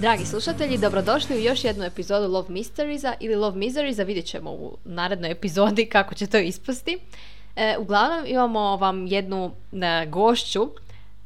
[0.00, 4.76] Dragi slušatelji, dobrodošli u još jednu epizodu Love Mysteriesa ili Love Miseriesa, vidjet ćemo u
[4.84, 6.98] narednoj epizodi kako će to ispasti.
[7.56, 10.68] E, uglavnom imamo vam jednu e, gošću,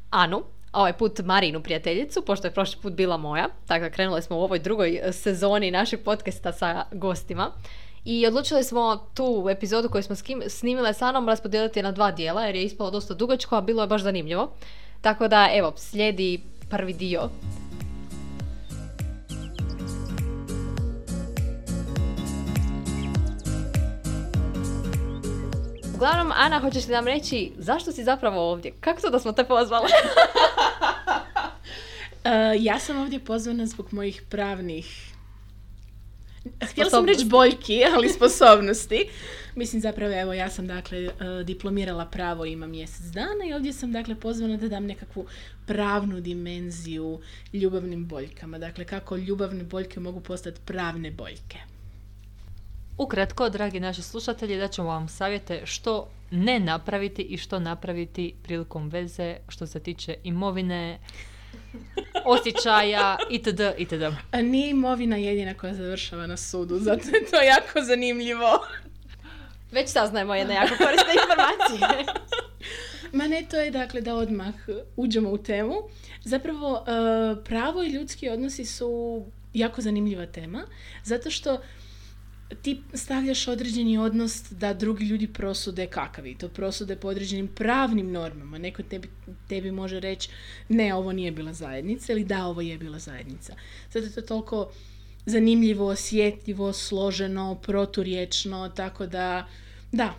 [0.09, 4.37] Anu, ovaj put Marinu prijateljicu, pošto je prošli put bila moja, tako da krenuli smo
[4.37, 7.51] u ovoj drugoj sezoni našeg podcasta sa gostima.
[8.05, 10.15] I odlučili smo tu epizodu koju smo
[10.47, 13.87] snimile sa Anom raspodijeliti na dva dijela jer je ispalo dosta dugačko, a bilo je
[13.87, 14.51] baš zanimljivo.
[15.01, 17.29] Tako da, evo, slijedi prvi dio.
[26.03, 28.71] Uglavnom, Ana, hoćeš li nam reći zašto si zapravo ovdje?
[28.79, 29.87] Kako to da smo te pozvali?
[32.23, 35.13] Uh, ja sam ovdje pozvana zbog mojih pravnih
[36.61, 39.09] Htjela sam reći boljki, ali sposobnosti.
[39.55, 41.13] Mislim zapravo, evo, ja sam dakle uh,
[41.45, 45.25] diplomirala pravo ima mjesec dana i ovdje sam dakle pozvana da dam nekakvu
[45.67, 47.19] pravnu dimenziju
[47.53, 48.57] ljubavnim boljkama.
[48.57, 51.72] Dakle, kako ljubavne boljke mogu postati pravne boljke.
[52.97, 58.89] Ukratko, dragi naši slušatelji, da ćemo vam savjete što ne napraviti i što napraviti prilikom
[58.89, 60.99] veze što se tiče imovine,
[62.25, 63.61] osjećaja itd.
[63.77, 64.03] itd.
[64.31, 68.65] A nije imovina jedina koja završava na sudu, zato je to jako zanimljivo.
[69.71, 72.13] Već saznajemo jedne jako korisne informacije.
[73.17, 74.53] Ma ne, to je dakle da odmah
[74.95, 75.75] uđemo u temu.
[76.23, 80.65] Zapravo, e, pravo i ljudski odnosi su jako zanimljiva tema,
[81.03, 81.61] zato što
[82.53, 88.57] ti stavljaš određeni odnos da drugi ljudi prosude kakav to prosude po određenim pravnim normama.
[88.57, 89.09] Neko tebi,
[89.47, 90.29] tebi može reći
[90.69, 93.55] ne, ovo nije bila zajednica ili da, ovo je bila zajednica.
[93.91, 94.71] Zato je to toliko
[95.25, 99.47] zanimljivo, osjetljivo, složeno, proturječno, tako da,
[99.91, 100.13] da,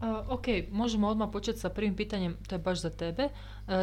[0.00, 3.28] A, ok, možemo odmah početi sa prvim pitanjem, to je baš za tebe.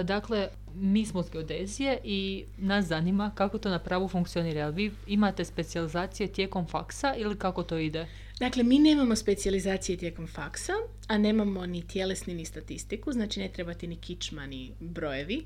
[0.04, 4.70] Dakle, mi smo s geodezije i nas zanima kako to na pravu funkcionira.
[4.70, 8.08] Vi imate specijalizacije tijekom faksa ili kako to ide?
[8.40, 10.74] Dakle, mi nemamo specijalizacije tijekom faksa,
[11.08, 15.46] a nemamo ni tjelesni ni statistiku, znači ne treba ti ni kičma ni brojevi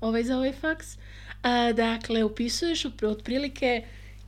[0.00, 0.98] ovaj, za ovaj faks.
[1.42, 3.84] A, dakle, upisuješ otprilike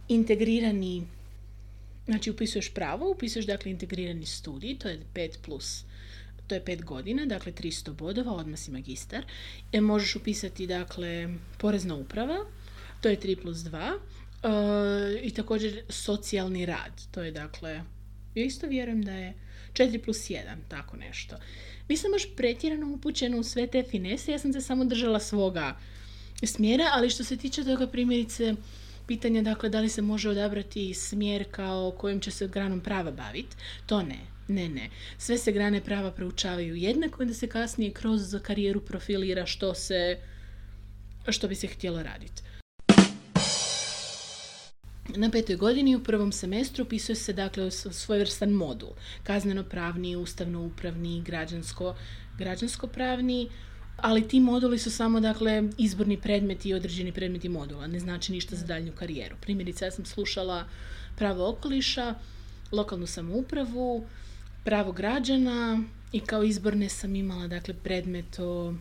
[0.08, 1.02] integrirani,
[2.06, 5.84] znači upisuješ pravo, upisuješ dakle integrirani studij, to je 5 plus
[6.50, 9.24] to je 5 godina, dakle 300 bodova, odmah si magistar.
[9.72, 11.28] E, možeš upisati, dakle,
[11.58, 12.38] porezna uprava,
[13.00, 13.98] to je 3 plus 2.
[14.42, 17.82] E, I također socijalni rad, to je dakle,
[18.34, 19.34] ja isto vjerujem da je
[19.72, 21.36] 4 plus 1, tako nešto.
[21.88, 25.78] Nisam baš pretjerano upućena u sve te finese, ja sam se samo držala svoga
[26.42, 28.54] smjera, ali što se tiče toga primjerice,
[29.10, 33.56] pitanja dakle da li se može odabrati smjer kao kojim će se granom prava baviti,
[33.86, 34.18] to ne.
[34.48, 34.90] Ne, ne.
[35.18, 40.18] Sve se grane prava proučavaju jednako i da se kasnije kroz karijeru profilira što se
[41.28, 42.42] što bi se htjelo raditi.
[45.16, 48.90] Na petoj godini u prvom semestru upisuje se dakle svojevrstan modul.
[49.22, 51.94] Kazneno-pravni, ustavno-upravni, građansko,
[52.38, 53.48] građansko-pravni,
[54.02, 58.56] ali ti moduli su samo dakle izborni predmeti i određeni predmeti modula, ne znači ništa
[58.56, 59.36] za daljnju karijeru.
[59.40, 60.64] Primjerice, ja sam slušala
[61.16, 62.14] pravo okoliša,
[62.72, 64.06] lokalnu samoupravu,
[64.64, 68.74] pravo građana i kao izborne sam imala dakle predmet o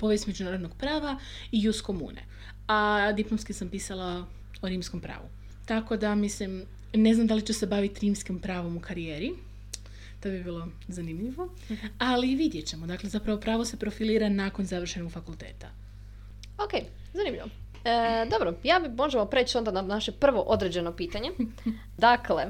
[0.00, 1.18] povijest međunarodnog prava
[1.52, 2.22] i jus komune.
[2.66, 4.26] A diplomski sam pisala
[4.62, 5.28] o rimskom pravu.
[5.66, 9.32] Tako da, mislim, ne znam da li ću se baviti rimskim pravom u karijeri.
[10.20, 11.48] To bi bilo zanimljivo.
[11.98, 12.86] Ali vidjet ćemo.
[12.86, 15.70] Dakle, zapravo pravo se profilira nakon završenog fakulteta.
[16.58, 16.82] ok,
[17.12, 17.46] zanimljivo.
[17.84, 21.30] E, dobro, ja bi možemo preći onda na naše prvo određeno pitanje.
[21.98, 22.46] Dakle,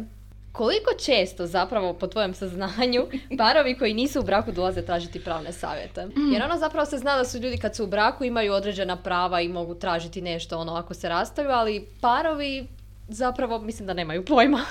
[0.52, 3.06] koliko često zapravo po tvojem saznanju
[3.38, 6.08] parovi koji nisu u braku dolaze tražiti pravne savjete?
[6.32, 9.40] Jer ono zapravo se zna da su ljudi kad su u braku imaju određena prava
[9.40, 12.66] i mogu tražiti nešto ono ako se rastaju, ali parovi
[13.08, 14.60] zapravo mislim da nemaju pojma.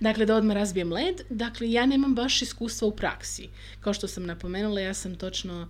[0.00, 1.20] Dakle, da odmah razbijem led.
[1.30, 3.48] Dakle, ja nemam baš iskustva u praksi.
[3.80, 5.68] Kao što sam napomenula, ja sam točno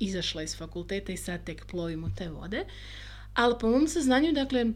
[0.00, 2.64] izašla iz fakulteta i sad tek plovim u te vode.
[3.34, 4.66] Ali po mom saznanju, dakle,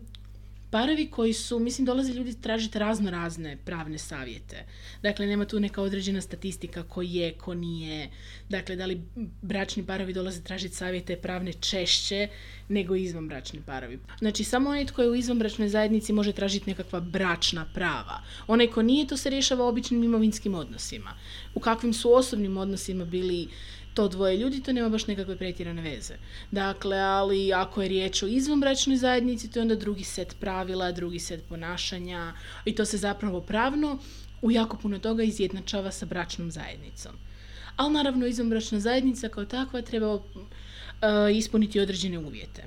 [0.75, 4.65] parovi koji su, mislim, dolaze ljudi tražiti razno razne pravne savjete.
[5.03, 8.11] Dakle, nema tu neka određena statistika ko je, ko nije.
[8.49, 9.03] Dakle, da li
[9.43, 12.29] bračni parovi dolaze tražiti savjete pravne češće
[12.69, 13.99] nego izvanbračni parovi.
[14.19, 18.23] Znači, samo onaj tko je u izvanbračnoj zajednici može tražiti nekakva bračna prava.
[18.47, 21.15] Onaj ko nije, to se rješava običnim imovinskim odnosima.
[21.55, 23.49] U kakvim su osobnim odnosima bili
[23.95, 26.15] to dvoje ljudi, to nema baš nekakve pretjerane veze.
[26.51, 31.19] Dakle, ali ako je riječ o izvanbračnoj zajednici, to je onda drugi set pravila, drugi
[31.19, 32.33] set ponašanja
[32.65, 33.99] i to se zapravo pravno
[34.43, 37.13] u jako puno toga izjednačava sa bračnom zajednicom.
[37.77, 40.23] Ali naravno izvanbračna zajednica kao takva treba uh,
[41.33, 42.65] ispuniti određene uvjete.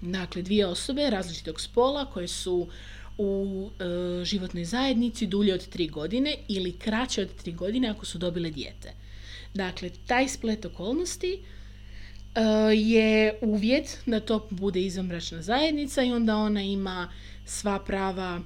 [0.00, 2.68] Dakle, dvije osobe različitog spola koje su
[3.18, 8.18] u e, životnoj zajednici dulje od tri godine ili kraće od tri godine ako su
[8.18, 8.92] dobile dijete.
[9.54, 11.42] Dakle, taj splet okolnosti
[12.34, 12.40] e,
[12.74, 17.08] je uvjet da to bude izvanbračna zajednica i onda ona ima
[17.44, 18.40] sva prava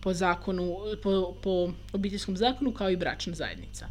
[0.00, 3.88] po zakonu, po, po obiteljskom zakonu kao i bračna zajednica.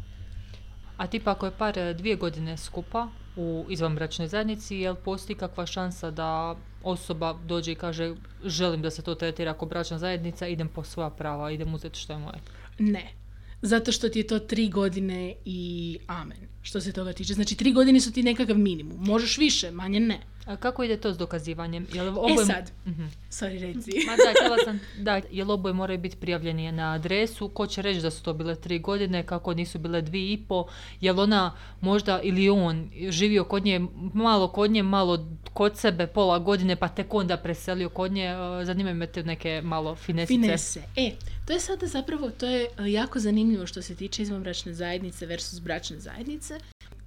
[0.96, 5.66] A tipa ako je par e, dvije godine skupa u izvanbračnoj zajednici, jel postoji kakva
[5.66, 8.14] šansa da osoba dođe i kaže
[8.44, 12.12] želim da se to tretira ako bračna zajednica, idem po svoja prava, idem uzeti što
[12.12, 12.38] je moje?
[12.78, 13.23] Ne.
[13.64, 15.60] Zato što ti je to tri godine i
[16.06, 17.34] amen, što se toga tiče.
[17.34, 18.96] Znači, tri godine su ti nekakav minimum.
[19.00, 20.20] Možeš više, manje ne.
[20.46, 21.86] A kako ide to s dokazivanjem?
[21.92, 23.04] Jel E oboje- sad, Mhm.
[23.30, 23.90] sorry reci.
[24.06, 28.10] Ma da, sam, da, jel oboje moraju biti prijavljeni na adresu, ko će reći da
[28.10, 30.66] su to bile tri godine, kako nisu bile dvije i po,
[31.00, 33.80] jel ona možda ili on živio kod nje,
[34.14, 38.36] malo kod nje, malo kod sebe, pola godine, pa tek onda preselio kod nje, e,
[38.64, 40.34] zanimaju me te neke malo finesice.
[40.36, 40.82] Finese.
[40.96, 41.10] E,
[41.44, 45.60] to je sada zapravo, to je e, jako zanimljivo što se tiče izvanbračne zajednice versus
[45.60, 46.58] bračne zajednice.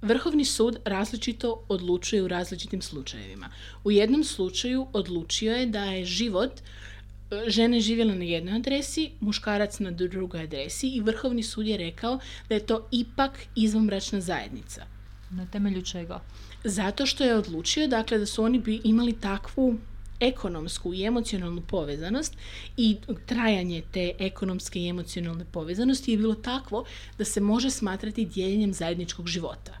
[0.02, 3.50] Vrhovni sud različito odlučuje u različitim slučajevima.
[3.84, 9.78] U jednom slučaju odlučio je da je život e, žene živjela na jednoj adresi, muškarac
[9.78, 12.18] na drugoj adresi i Vrhovni sud je rekao
[12.48, 14.86] da je to ipak izvanbračna zajednica.
[15.30, 16.20] Na temelju čega?
[16.64, 19.78] Zato što je odlučio dakle, da su oni bi imali takvu
[20.20, 22.36] ekonomsku i emocionalnu povezanost
[22.76, 26.84] i trajanje te ekonomske i emocionalne povezanosti je bilo takvo
[27.18, 29.78] da se može smatrati dijeljenjem zajedničkog života.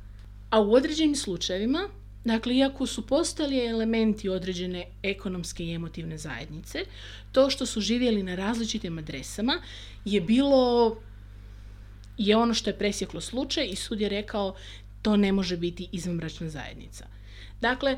[0.50, 1.88] A u određenim slučajevima,
[2.24, 6.78] dakle, iako su postali elementi određene ekonomske i emotivne zajednice,
[7.32, 9.62] to što su živjeli na različitim adresama
[10.04, 10.96] je bilo
[12.18, 14.54] je ono što je presjeklo slučaj i sud je rekao
[15.02, 17.06] to ne može biti izvanbračna zajednica.
[17.60, 17.96] Dakle,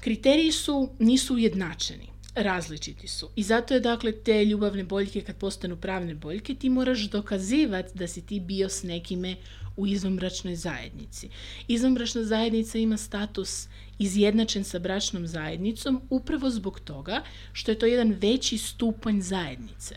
[0.00, 3.30] kriteriji su, nisu ujednačeni, različiti su.
[3.36, 8.06] I zato je dakle te ljubavne boljke kad postanu pravne boljke, ti moraš dokazivati da
[8.06, 9.36] si ti bio s nekime
[9.76, 11.28] u izvanbračnoj zajednici.
[11.68, 13.68] Izvanbračna zajednica ima status
[13.98, 19.96] izjednačen sa bračnom zajednicom upravo zbog toga što je to jedan veći stupanj zajednice.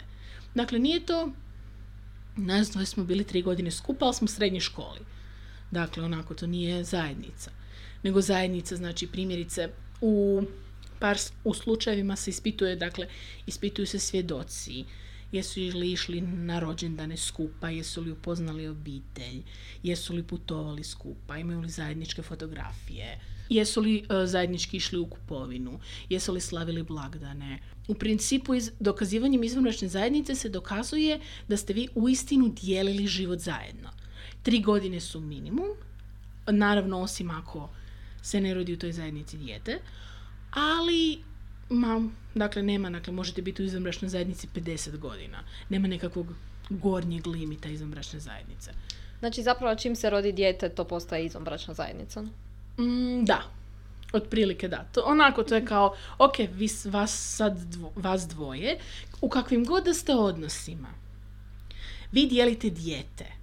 [0.55, 1.31] Dakle, nije to
[2.37, 4.99] nas dvoje smo bili tri godine skupa, ali smo u srednjoj školi.
[5.71, 7.51] Dakle, onako, to nije zajednica.
[8.03, 9.69] Nego zajednica, znači, primjerice,
[10.03, 10.43] u
[10.99, 13.07] par u slučajevima se ispituje, dakle,
[13.47, 14.85] ispituju se svjedoci,
[15.31, 19.41] jesu li išli na rođendane skupa, jesu li upoznali obitelj,
[19.83, 23.19] jesu li putovali skupa, imaju li zajedničke fotografije,
[23.49, 25.79] jesu li e, zajednički išli u kupovinu,
[26.09, 27.59] jesu li slavili blagdane.
[27.87, 33.89] U principu iz, dokazivanjem izvanbračne zajednice se dokazuje da ste vi uistinu dijelili život zajedno.
[34.43, 35.69] Tri godine su minimum,
[36.47, 37.69] naravno osim ako
[38.23, 39.79] se ne rodi u toj zajednici dijete,
[40.51, 41.23] ali
[41.69, 45.43] ma, dakle nema, dakle možete biti u izvanbračnoj zajednici 50 godina.
[45.69, 46.27] Nema nekakvog
[46.69, 48.71] gornjeg limita izvanbračne zajednice.
[49.19, 52.21] Znači zapravo čim se rodi dijete to postaje izvanbračna zajednica.
[52.77, 53.43] Mm, da,
[54.13, 54.83] otprilike da.
[54.93, 58.77] To, onako to je kao, ok, vi, vas sad dvo- vas dvoje,
[59.21, 60.89] u kakvim god da ste odnosima,
[62.11, 63.42] vi dijelite dijete.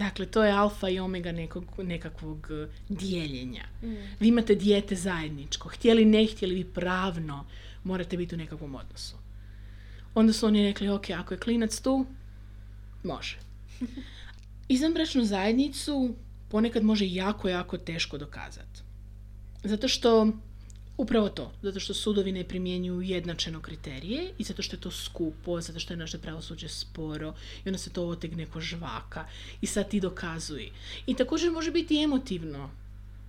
[0.00, 3.64] Dakle, to je alfa i omega nekog, nekakvog eh, dijeljenja.
[4.20, 5.68] Vi imate dijete zajedničko.
[5.68, 7.46] Htjeli, ne htjeli, vi pravno
[7.84, 9.16] morate biti u nekakvom odnosu.
[10.14, 12.06] Onda su oni rekli, ok, ako je klinac tu,
[13.04, 13.38] može.
[14.68, 16.14] Izvanbračnu zajednicu
[16.48, 18.80] ponekad može jako, jako teško dokazati.
[19.64, 20.32] Zato što,
[21.00, 25.60] upravo to, zato što sudovi ne primjenjuju jednačeno kriterije i zato što je to skupo,
[25.60, 29.24] zato što je naše pravosuđe sporo i onda se to otegne ko žvaka
[29.60, 30.70] i sad ti dokazuj.
[31.06, 32.70] I također može biti emotivno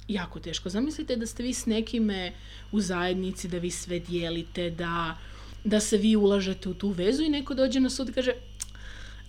[0.08, 0.70] jako teško.
[0.70, 2.34] Zamislite da ste vi s nekime
[2.72, 5.18] u zajednici, da vi sve dijelite, da,
[5.64, 8.34] da se vi ulažete u tu vezu i neko dođe na sud i kaže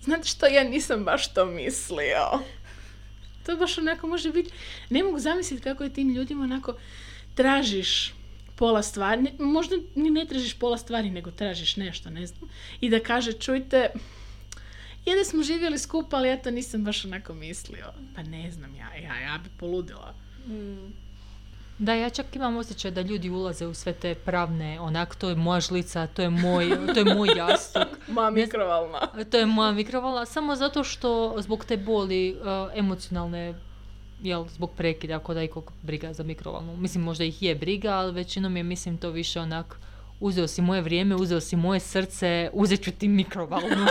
[0.01, 2.43] znate što, ja nisam baš to mislio.
[3.45, 4.51] To baš onako može biti,
[4.89, 6.75] ne mogu zamisliti kako je tim ljudima onako
[7.35, 8.13] tražiš
[8.55, 12.49] pola stvari, ne- možda ni ne tražiš pola stvari, nego tražiš nešto, ne znam.
[12.81, 13.89] I da kaže, čujte,
[15.05, 17.85] je da smo živjeli skupa, ali ja to nisam baš onako mislio.
[18.15, 20.13] Pa ne znam, ja, ja, ja bi poludila.
[21.77, 25.35] Da, ja čak imam osjećaj da ljudi ulaze u sve te pravne, onak, to je
[25.35, 28.99] moja žlica, to je moj, to je moj jastuk, Ne- mikrovalna.
[29.25, 32.45] to je moja mikrovala, samo zato što zbog te boli uh,
[32.75, 33.53] emocionalne,
[34.23, 36.77] jel, zbog prekida, ako da ikog briga za mikrovalnu.
[36.77, 39.79] Mislim, možda ih je briga, ali većinom je, mislim, to više onak,
[40.19, 43.85] uzeo si moje vrijeme, uzeo si moje srce, uzet ću ti mikrovalnu.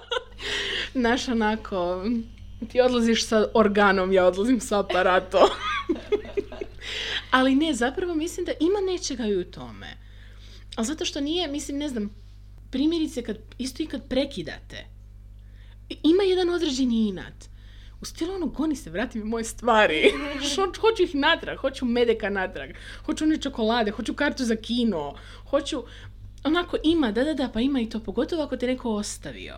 [0.94, 2.04] Naš onako,
[2.68, 5.48] ti odlaziš sa organom, ja odlazim sa aparatom.
[7.30, 9.96] Ali ne, zapravo mislim da ima nečega i u tome.
[10.76, 12.10] Ali zato što nije, mislim, ne znam,
[12.70, 14.86] primjerice, kad, isto i kad prekidate,
[15.88, 17.48] ima jedan određeni inat.
[18.00, 20.12] U stilu ono, goni se, vrati mi moje stvari.
[20.80, 22.70] Hoću ih natrag, hoću medeka natrag,
[23.06, 25.14] hoću one čokolade, hoću kartu za kino,
[25.50, 25.82] hoću...
[26.44, 29.54] Onako ima, da, da, da, pa ima i to, pogotovo ako te neko ostavio.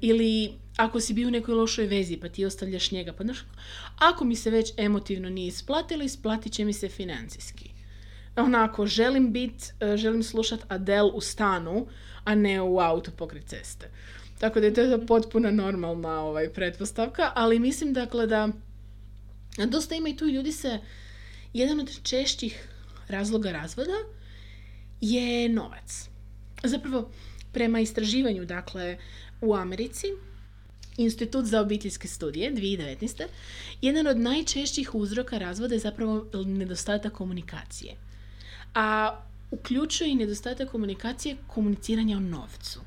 [0.00, 3.12] Ili ako si bio u nekoj lošoj vezi pa ti ostavljaš njega.
[3.12, 3.38] Pa znaš,
[3.98, 7.70] ako mi se već emotivno nije isplatilo, isplatit će mi se financijski.
[8.36, 11.86] Onako, želim bit, e, želim slušat Adele u stanu,
[12.24, 13.90] a ne u autu pokraj ceste.
[14.38, 18.48] Tako da je to potpuno normalna ovaj, pretpostavka, ali mislim dakle da
[19.66, 20.78] dosta ima i tu ljudi se,
[21.52, 22.68] jedan od češćih
[23.08, 23.96] razloga razvoda
[25.00, 26.08] je novac.
[26.64, 27.10] Zapravo,
[27.52, 28.98] prema istraživanju, dakle,
[29.40, 30.06] u Americi,
[30.96, 33.26] Institut za obiteljske studije 2019.
[33.82, 37.96] Jedan od najčešćih uzroka razvoda je zapravo nedostatak komunikacije.
[38.74, 42.80] A uključuje i nedostatak komunikacije komuniciranja o novcu.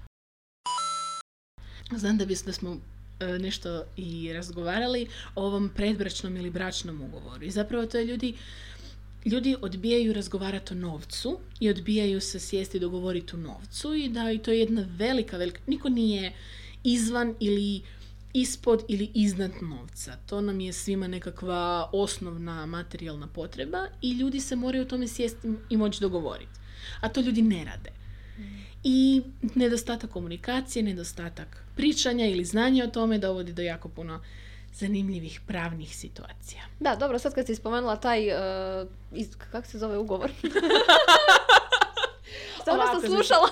[1.97, 2.77] Znam da, bis, da smo
[3.19, 7.43] e, nešto i razgovarali o ovom predbračnom ili bračnom ugovoru.
[7.43, 8.33] I zapravo to je ljudi,
[9.25, 14.37] ljudi odbijaju razgovarati o novcu i odbijaju se sjesti dogovoriti o novcu i da i
[14.37, 16.33] to je jedna velika, velika, niko nije
[16.83, 17.81] izvan ili
[18.33, 20.17] ispod ili iznad novca.
[20.25, 25.47] To nam je svima nekakva osnovna materijalna potreba i ljudi se moraju o tome sjesti
[25.69, 26.59] i moći dogovoriti.
[27.01, 27.98] A to ljudi ne rade.
[28.83, 29.21] I
[29.55, 34.21] nedostatak komunikacije, nedostatak pričanja ili znanja o tome dovodi do jako puno
[34.73, 36.61] zanimljivih pravnih situacija.
[36.79, 40.31] Da, dobro, sad kad si spomenula taj, uh, iz, kako se zove ugovor?
[42.73, 43.49] Ovako, sam slušala.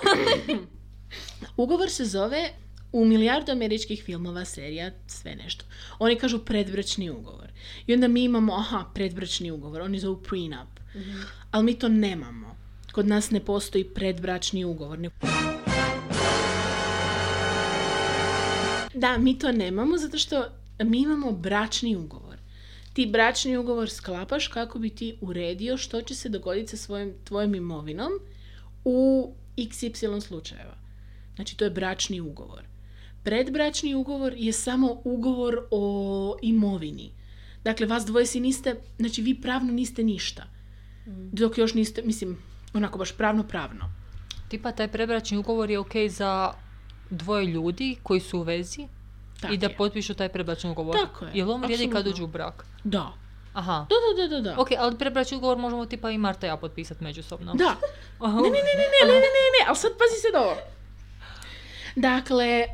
[1.63, 2.50] Ugovor se zove
[2.91, 5.65] u milijardu američkih filmova, serija, sve nešto.
[6.00, 7.48] Oni kažu predbračni ugovor.
[7.88, 10.69] I onda mi imamo, aha, predbračni ugovor, oni zovu prenup.
[11.51, 12.56] Ali mi to nemamo.
[12.97, 14.99] Kod nas ne postoji predbračni ugovor.
[18.93, 20.45] Da, mi to nemamo zato što
[20.83, 22.37] mi imamo bračni ugovor.
[22.93, 27.55] Ti bračni ugovor sklapaš kako bi ti uredio što će se dogoditi sa svojim, tvojom
[27.55, 28.11] imovinom
[28.83, 30.77] u XY slučajeva.
[31.35, 32.63] Znači, to je bračni ugovor.
[33.23, 37.11] Predbračni ugovor je samo ugovor o imovini.
[37.63, 40.43] Dakle, vas dvoje si niste, znači vi pravno niste ništa.
[41.31, 42.37] Dok još niste, mislim,
[42.77, 43.89] onako baš pravno pravno.
[44.48, 46.53] Tipa taj prebračni ugovor je ok za
[47.10, 48.88] dvoje ljudi koji su u vezi
[49.51, 49.75] i da je.
[49.77, 50.96] potpišu taj prebračni ugovor.
[50.96, 52.65] Tako je, Jel on vrijedi kad uđu u brak?
[52.84, 53.13] Da.
[53.53, 53.86] Aha.
[53.89, 54.62] Da, da, da, da, da.
[54.62, 57.53] Ok, ali prebračni ugovor možemo tipa i Marta i ja potpisati međusobno.
[57.53, 57.75] Da.
[58.22, 60.57] Ne, ne, ne, ne, ne, ne, ne, ne, ne, ali sad pazi se ovo.
[61.97, 62.67] Dakle, e,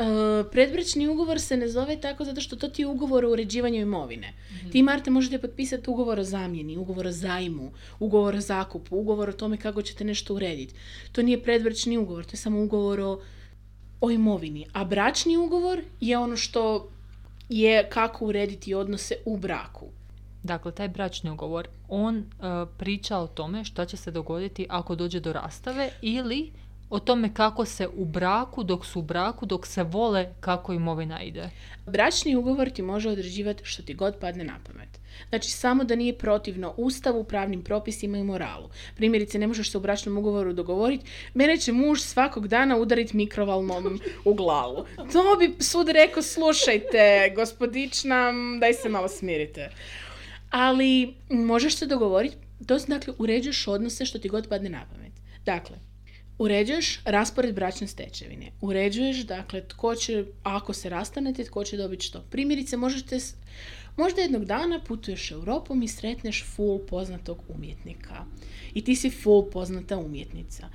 [0.51, 4.33] predbračni ugovor se ne zove tako zato što to ti je ugovor o uređivanju imovine.
[4.71, 9.33] Ti, Marta, možete potpisati ugovor o zamjeni, ugovor o zajmu, ugovor o zakupu, ugovor o
[9.33, 10.75] tome kako ćete nešto urediti.
[11.11, 13.19] To nije predbračni ugovor, to je samo ugovor o,
[14.01, 14.65] o imovini.
[14.73, 16.89] A bračni ugovor je ono što
[17.49, 19.87] je kako urediti odnose u braku.
[20.43, 22.23] Dakle, taj bračni ugovor, on e,
[22.77, 26.51] priča o tome šta će se dogoditi ako dođe do rastave ili
[26.93, 31.21] o tome kako se u braku, dok su u braku, dok se vole, kako imovina
[31.21, 31.49] ide.
[31.85, 34.99] Bračni ugovor ti može određivati što ti god padne na pamet.
[35.29, 38.69] Znači, samo da nije protivno ustavu, pravnim propisima i moralu.
[38.95, 43.99] Primjerice, ne možeš se u bračnom ugovoru dogovoriti, mene će muž svakog dana udariti mikrovalnom
[44.25, 44.85] u glavu.
[45.13, 49.69] To bi sud rekao, slušajte, gospodična, daj se malo smirite.
[50.49, 52.35] Ali, možeš se dogovoriti,
[52.67, 55.13] to znači, uređuješ odnose što ti god padne na pamet.
[55.45, 55.92] Dakle,
[56.37, 58.51] Uređuješ raspored bračne stečevine.
[58.61, 62.21] Uređuješ, dakle, tko će, ako se rastanete, tko će dobiti što.
[62.21, 63.19] Primjerice, možete,
[63.97, 68.25] možda jednog dana putuješ Europom i sretneš full poznatog umjetnika.
[68.73, 70.69] I ti si full poznata umjetnica.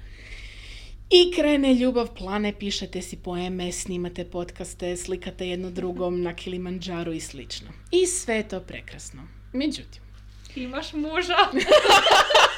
[1.11, 7.21] I krene ljubav, plane, pišete si poeme, snimate podcaste, slikate jedno drugom na Kilimanđaru i
[7.21, 7.69] slično.
[7.91, 9.23] I sve je to prekrasno.
[9.53, 10.03] Međutim,
[10.57, 11.37] Imaš muža.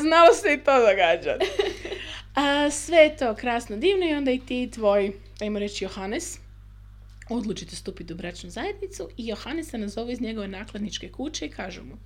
[0.00, 1.46] znalo se i to događati.
[2.82, 6.38] Sve je to krasno divno i onda i ti tvoj, ajmo reći Johannes,
[7.28, 11.84] odlučite stupiti u bračnu zajednicu i Johannes se nazove iz njegove nakladničke kuće i kažu
[11.84, 11.96] mu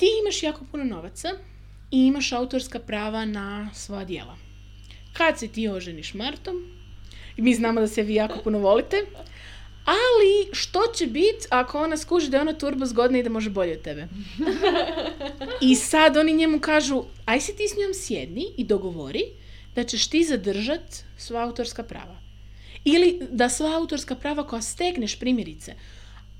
[0.00, 1.28] ti imaš jako puno novaca
[1.90, 4.36] i imaš autorska prava na svoja djela.
[5.12, 6.56] Kad se ti oženiš Martom,
[7.36, 8.96] mi znamo da se vi jako puno volite,
[9.84, 13.50] ali što će biti ako ona skuži da je ona turbo zgodna i da može
[13.50, 14.08] bolje od tebe?
[15.70, 19.24] I sad oni njemu kažu, aj se ti s njom sjedni i dogovori
[19.74, 22.20] da ćeš ti zadržat sva autorska prava.
[22.84, 25.74] Ili da sva autorska prava koja stekneš primjerice,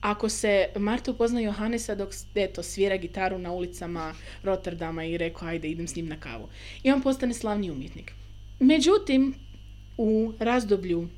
[0.01, 5.69] Ako se Marta upozna Johanesa dok eto, svira gitaru na ulicama Rotterdama i rekao ajde
[5.69, 6.49] idem s njim na kavu.
[6.83, 8.13] I on postane slavni umjetnik.
[8.61, 9.35] Međutim,
[9.97, 11.09] u razdoblju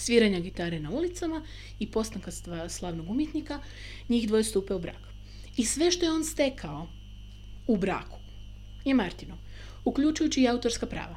[0.00, 1.42] sviranja gitare na ulicama
[1.78, 2.30] i postanka
[2.68, 3.60] slavnog umjetnika,
[4.08, 5.02] njih dvoje stupe u brak.
[5.56, 6.88] I sve što je on stekao
[7.66, 8.18] u braku
[8.84, 9.38] je Martino,
[9.84, 11.16] uključujući i autorska prava.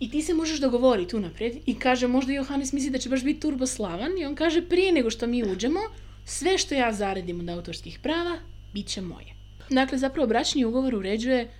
[0.00, 3.40] I ti se možeš dogovoriti unaprijed i kaže možda Johannes misli da će baš biti
[3.40, 5.80] turboslavan i on kaže prije nego što mi uđemo,
[6.24, 8.38] sve što ja zaredim od autorskih prava,
[8.74, 9.34] bit će moje.
[9.70, 11.50] Dakle, zapravo bračni ugovor uređuje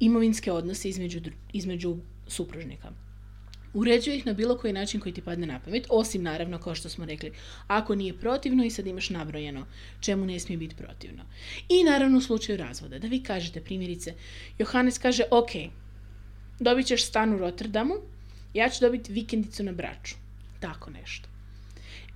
[0.00, 1.20] imovinske odnose između,
[1.52, 2.92] između supružnika.
[3.74, 6.88] Uređuje ih na bilo koji način koji ti padne na pamet, osim naravno, kao što
[6.88, 7.32] smo rekli,
[7.66, 9.66] ako nije protivno i sad imaš nabrojeno
[10.00, 11.24] čemu ne smije biti protivno.
[11.68, 14.14] I naravno u slučaju razvoda, da vi kažete primjerice,
[14.58, 15.50] Johannes kaže, ok,
[16.60, 17.94] dobit ćeš stan u Rotterdamu,
[18.54, 20.16] ja ću dobiti vikendicu na braču.
[20.60, 21.28] Tako nešto.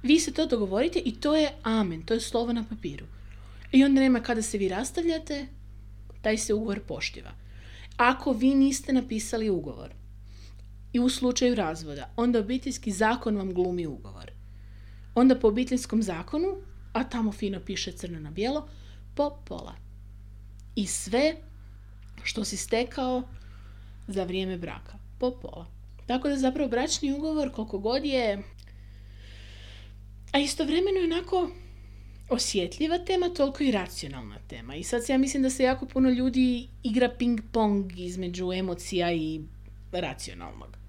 [0.02, 3.06] Vi se to dogovorite i to je amen, to je slovo na papiru.
[3.72, 5.46] I onda nema kada se vi rastavljate,
[6.22, 7.30] taj se ugovor poštiva.
[7.96, 9.90] Ako vi niste napisali ugovor
[10.92, 14.30] i u slučaju razvoda, onda obiteljski zakon vam glumi ugovor.
[15.14, 16.56] Onda po obiteljskom zakonu,
[16.92, 18.68] a tamo fino piše crno na bijelo,
[19.14, 19.74] po pola.
[20.76, 21.36] I sve
[22.22, 23.22] što si stekao
[24.08, 24.98] za vrijeme braka.
[25.18, 25.66] Po pola.
[26.06, 28.42] Tako da zapravo bračni ugovor koliko god je
[30.32, 31.50] a istovremeno je onako
[32.28, 34.74] osjetljiva tema, toliko i racionalna tema.
[34.74, 39.40] I sad ja mislim da se jako puno ljudi igra ping-pong između emocija i
[39.92, 40.81] racionalnog.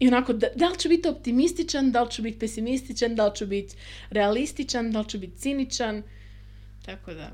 [0.00, 3.36] I onako, da, da li ću biti optimističan, da li ću biti pesimističan, da li
[3.36, 3.76] ću biti
[4.10, 6.02] realističan, da li ću biti ciničan.
[6.84, 7.30] Tako da.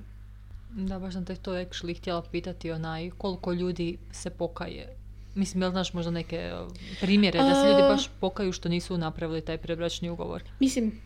[0.70, 4.96] Da, baš sam te to actually htjela pitati onaj koliko ljudi se pokaje.
[5.34, 6.52] Mislim, jel znaš možda neke
[7.00, 10.42] primjere da se ljudi baš pokaju što nisu napravili taj prebračni ugovor?
[10.60, 11.00] Mislim,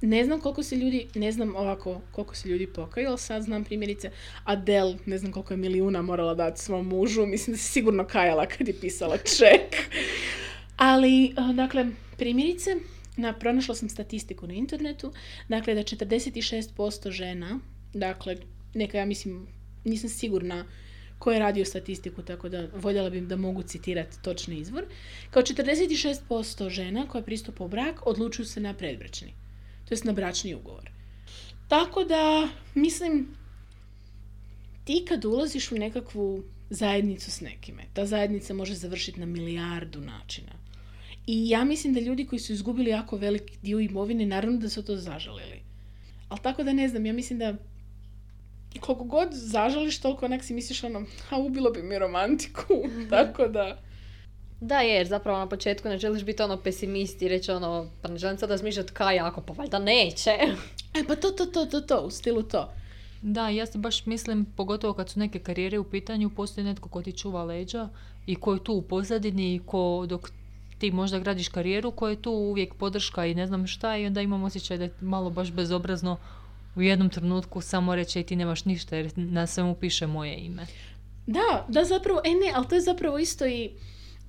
[0.00, 3.64] ne znam koliko se ljudi, ne znam ovako koliko se ljudi pokaju, ali sad znam
[3.64, 4.10] primjerice
[4.44, 8.46] Adele, ne znam koliko je milijuna morala dati svom mužu, mislim da se sigurno kajala
[8.46, 9.90] kad je pisala ček.
[10.82, 11.86] Ali, a, dakle,
[12.18, 12.70] primjerice,
[13.16, 15.12] na, pronašla sam statistiku na internetu,
[15.48, 17.58] dakle da 46% žena,
[17.94, 18.36] dakle,
[18.74, 19.46] neka ja mislim,
[19.84, 20.64] nisam sigurna
[21.22, 24.84] ko je radio statistiku, tako da voljela bih da mogu citirati točni izvor.
[25.30, 29.34] Kao 46% žena koja pristupa u brak odlučuju se na predbračni,
[29.84, 30.90] to jest na bračni ugovor.
[31.68, 33.28] Tako da, mislim,
[34.84, 40.61] ti kad ulaziš u nekakvu zajednicu s nekime, ta zajednica može završiti na milijardu načina.
[41.26, 44.84] I ja mislim da ljudi koji su izgubili jako velik dio imovine, naravno da su
[44.84, 45.62] to zažalili.
[46.28, 47.54] Ali tako da ne znam, ja mislim da
[48.80, 52.74] koliko god zažališ, toliko onak si misliš ono, a ubilo bi mi romantiku.
[53.10, 53.78] tako da...
[54.60, 58.08] Da, je, jer zapravo na početku ne želiš biti ono pesimist i reći ono, pa
[58.08, 60.30] ne želim sad razmišljati kaj jako, pa valjda neće.
[60.94, 62.72] E, pa to, to, to, to, to, u stilu to.
[63.22, 67.02] Da, ja se baš mislim, pogotovo kad su neke karijere u pitanju, postoji netko ko
[67.02, 67.88] ti čuva leđa
[68.26, 70.30] i ko je tu u pozadini i ko dok
[70.82, 74.20] ti možda gradiš karijeru, ko je tu uvijek podrška i ne znam šta i onda
[74.20, 76.16] imam osjećaj da je malo baš bezobrazno
[76.76, 80.66] u jednom trenutku samo reći "Ej, ti nemaš ništa jer na svemu piše moje ime.
[81.26, 83.70] Da, da zapravo, e ne, ali to je zapravo isto i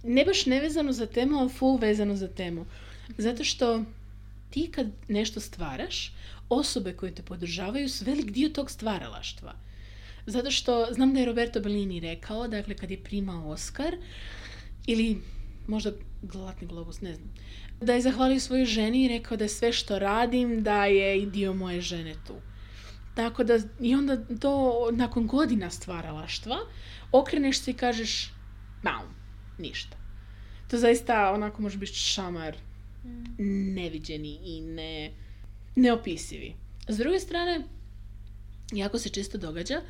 [0.04, 2.66] ne baš nevezano za temu, ali full vezano za temu.
[3.18, 3.84] Zato što
[4.50, 6.14] ti kad nešto stvaraš,
[6.50, 9.54] osobe koje te podržavaju su velik dio tog stvaralaštva.
[10.26, 13.98] Zato što znam da je Roberto Bellini rekao, dakle kad je primao Oscar,
[14.86, 15.22] ili
[15.68, 15.92] možda
[16.32, 17.30] Zlatni globus, ne znam,
[17.82, 21.26] da je zahvalio svojoj ženi i rekao da je sve što radim, da je i
[21.26, 22.36] dio moje žene tu.
[23.16, 26.58] Tako da, i onda to nakon godina stvaralaštva,
[27.12, 28.34] okreneš se i kažeš,
[28.84, 29.16] maum,
[29.58, 29.98] ništa.
[30.70, 32.58] To zaista onako može biti šamar
[33.74, 35.12] neviđeni i ne,
[35.76, 36.56] neopisivi.
[36.88, 37.62] S druge strane,
[38.72, 39.82] jako se često događa,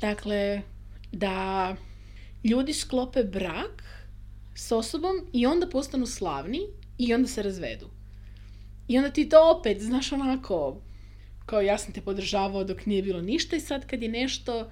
[0.00, 0.62] dakle,
[1.12, 1.76] da
[2.44, 3.82] ljudi sklope brak
[4.56, 6.60] s osobom i onda postanu slavni
[6.98, 7.86] i onda se razvedu.
[8.88, 10.76] I onda ti to opet, znaš, onako,
[11.46, 14.70] kao ja sam te podržavao dok nije bilo ništa i sad kad je nešto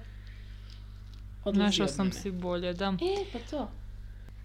[1.43, 2.85] odlazi Našao od sam si bolje, da.
[2.85, 3.71] E, pa to.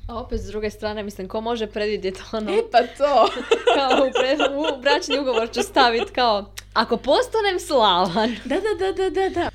[0.08, 3.28] A opet s druge strane, mislim, ko može predvidjeti ono, E, pa to.
[3.76, 8.36] kao u, pre, u bračni ugovor ću staviti kao, ako postanem slavan.
[8.44, 9.50] Da, da, da, da, da, da.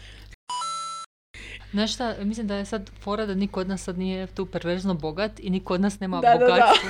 [1.75, 4.93] Znaš šta, mislim da je sad fora da niko od nas sad nije tu perverzno
[4.93, 6.45] bogat i niko od nas nema Da, da, da.
[6.45, 6.89] bogatstvo.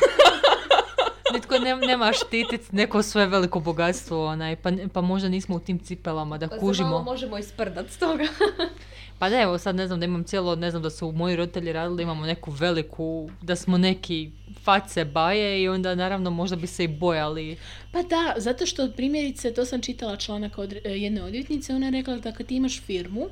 [1.34, 5.80] Nitko ne, nema štitit neko svoje veliko bogatstvo, onaj, pa, pa možda nismo u tim
[5.80, 7.04] cipelama da Pa kužimo.
[7.04, 8.24] možemo isprdat s toga.
[9.20, 11.74] Pa da, evo sad ne znam da imam cijelo, ne znam da su moji roditelji
[11.74, 14.32] radili, da imamo neku veliku, da smo neki
[14.64, 17.58] face baje i onda naravno možda bi se i bojali.
[17.92, 22.18] Pa da, zato što primjerice, to sam čitala članak od jedne odvjetnice, ona je rekla
[22.18, 23.28] da kad ti imaš firmu,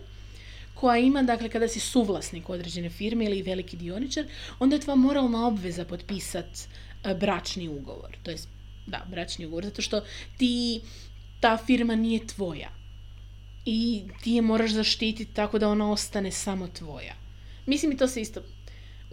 [0.74, 4.26] koja ima, dakle, kada si suvlasnik određene firme ili veliki dioničar,
[4.60, 6.60] onda je tvoja moralna obveza potpisati
[7.20, 8.18] bračni ugovor.
[8.24, 8.38] To je,
[8.88, 10.02] da, bračni ugovor, zato što
[10.38, 10.82] ti,
[11.40, 12.70] ta firma nije tvoja.
[13.66, 17.16] I ti je moraš zaštititi tako da ona ostane samo tvoja.
[17.66, 18.42] Mislim i to se isto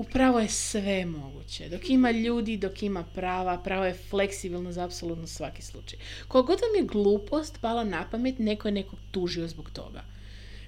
[0.00, 1.68] upravo je sve moguće.
[1.68, 5.98] Dok ima ljudi, dok ima prava, pravo je fleksibilno za apsolutno svaki slučaj.
[6.28, 10.04] Kogod vam je glupost pala na pamet, neko je nekog tužio zbog toga.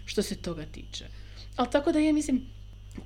[0.04, 1.06] Što se toga tiče.
[1.56, 2.42] Ali tako da ja mislim,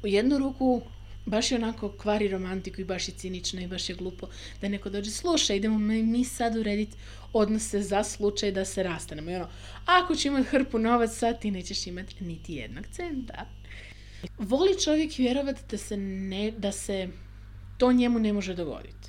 [0.02, 0.82] u jednu ruku
[1.26, 4.28] baš je onako kvari romantiku i baš je cinično i baš je glupo
[4.60, 6.96] da neko dođe, slušaj, idemo mi sad urediti
[7.32, 9.30] odnose za slučaj da se rastanemo.
[9.30, 9.48] I ono,
[9.86, 13.46] ako ću imati hrpu novaca, ti nećeš imati niti jednog centa.
[14.38, 17.08] Voli čovjek vjerovati da se, ne, da se
[17.78, 19.08] to njemu ne može dogoditi.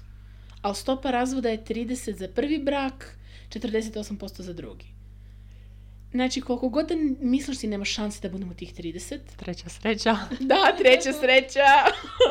[0.62, 3.18] Ali stopa razvoda je 30 za prvi brak,
[3.50, 4.86] 48% za drugi.
[6.12, 9.20] Znači, koliko god da misliš ti nema šanse da budemo tih 30.
[9.36, 10.18] Treća sreća.
[10.40, 11.68] Da, treća sreća.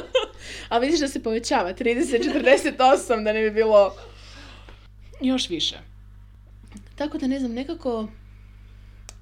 [0.70, 1.74] A vidiš da se povećava.
[1.74, 3.94] 30, 48, da ne bi bilo
[5.20, 5.76] još više.
[6.94, 8.08] Tako da ne znam, nekako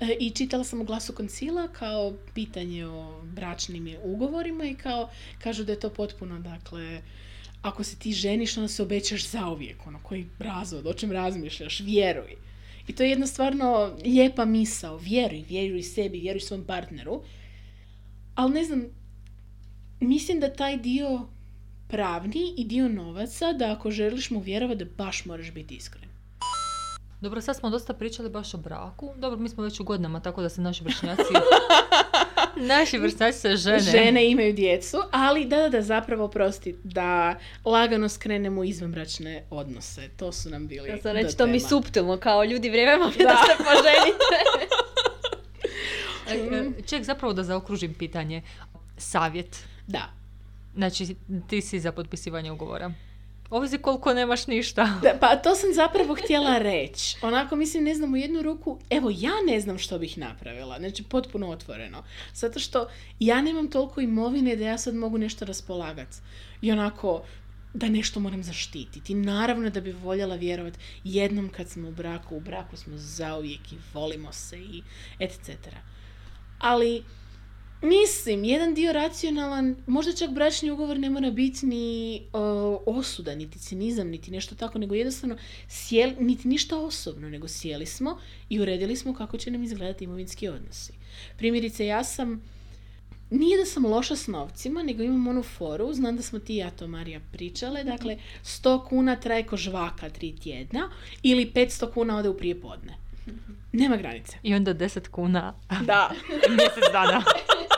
[0.01, 5.65] E, I čitala sam u glasu koncila kao pitanje o bračnim ugovorima i kao kažu
[5.65, 7.03] da je to potpuno, dakle,
[7.63, 12.37] ako se ti ženiš, onda se obećaš zauvijek, ono, koji razvod, o čem razmišljaš, vjeruj.
[12.89, 17.23] I to je jedna stvarno lijepa misao, vjeruj, vjeruj sebi, vjeruj svom partneru.
[18.35, 18.85] Ali ne znam,
[20.01, 21.21] mislim da taj dio
[21.89, 26.09] pravni i dio novaca, da ako želiš mu vjerovati, da baš moraš biti iskren.
[27.21, 29.13] Dobro, sad smo dosta pričali baš o braku.
[29.17, 31.23] Dobro, mi smo već u godinama, tako da se naši vršnjaci...
[32.57, 33.81] naši vršnjaci se žene.
[33.81, 40.09] Žene imaju djecu, ali da, da, da, zapravo, prosti, da lagano skrenemo u izvanbračne odnose.
[40.17, 43.25] To su nam bili Ja sam reći, to mi suptilno, kao ljudi vrijeme vam da.
[43.25, 44.35] da se poženite.
[46.89, 48.43] Ček, zapravo da zaokružim pitanje.
[48.97, 49.65] Savjet.
[49.87, 50.11] Da.
[50.75, 51.15] Znači,
[51.49, 52.93] ti si za potpisivanje ugovora.
[53.51, 54.89] Ovisi koliko nemaš ništa.
[55.03, 57.17] Da, pa to sam zapravo htjela reći.
[57.23, 60.79] Onako, mislim, ne znam, u jednu ruku, evo, ja ne znam što bih napravila.
[60.79, 62.05] Znači, potpuno otvoreno.
[62.35, 62.89] Zato što
[63.21, 66.17] ja nemam toliko imovine da ja sad mogu nešto raspolagati.
[66.63, 67.23] I onako,
[67.75, 69.15] da nešto moram zaštititi.
[69.15, 73.77] Naravno da bi voljela vjerovati jednom kad smo u braku, u braku smo zauvijek i
[73.95, 74.83] volimo se i
[75.19, 75.51] etc.
[76.59, 77.05] Ali
[77.85, 82.23] Mislim, jedan dio racionalan, možda čak bračni ugovor ne mora biti ni
[82.87, 85.37] osuda, niti cinizam, niti nešto tako, nego jednostavno
[85.69, 88.19] sjeli, niti ništa osobno, nego sjeli smo
[88.49, 90.93] i uredili smo kako će nam izgledati imovinski odnosi.
[91.39, 92.43] Primjerice, ja sam,
[93.31, 96.57] nije da sam loša s novcima, nego imam onu foru, znam da smo ti i
[96.57, 100.91] ja to, Marija, pričale, dakle, 100 kuna traje ko žvaka tri tjedna
[101.23, 103.05] ili 500 kuna ode u prije podne.
[103.73, 104.37] Nema granice.
[104.43, 105.55] I onda 10 kuna.
[105.87, 106.11] Da.
[106.57, 107.23] mjesec dana.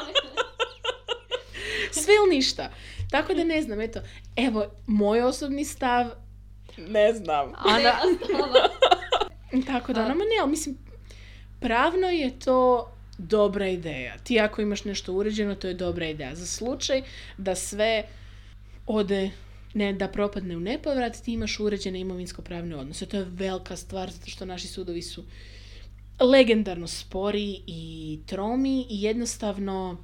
[2.01, 2.71] Sve ili ništa.
[3.11, 4.01] Tako da ne znam, eto,
[4.37, 6.11] evo, moj osobni stav,
[6.79, 7.53] ne znam.
[7.57, 7.93] Ana,
[9.67, 10.79] Tako da, nama ne, ali mislim,
[11.61, 14.19] pravno je to dobra ideja.
[14.19, 16.35] Ti ako imaš nešto uređeno, to je dobra ideja.
[16.35, 17.03] Za slučaj
[17.37, 18.05] da sve
[18.87, 19.31] ode
[19.75, 23.07] ne da propadne u nepovrat, ti imaš uređene imovinsko-pravne odnose.
[23.07, 25.25] To je velika stvar, zato što naši sudovi su
[26.21, 29.97] legendarno spori i tromi i jednostavno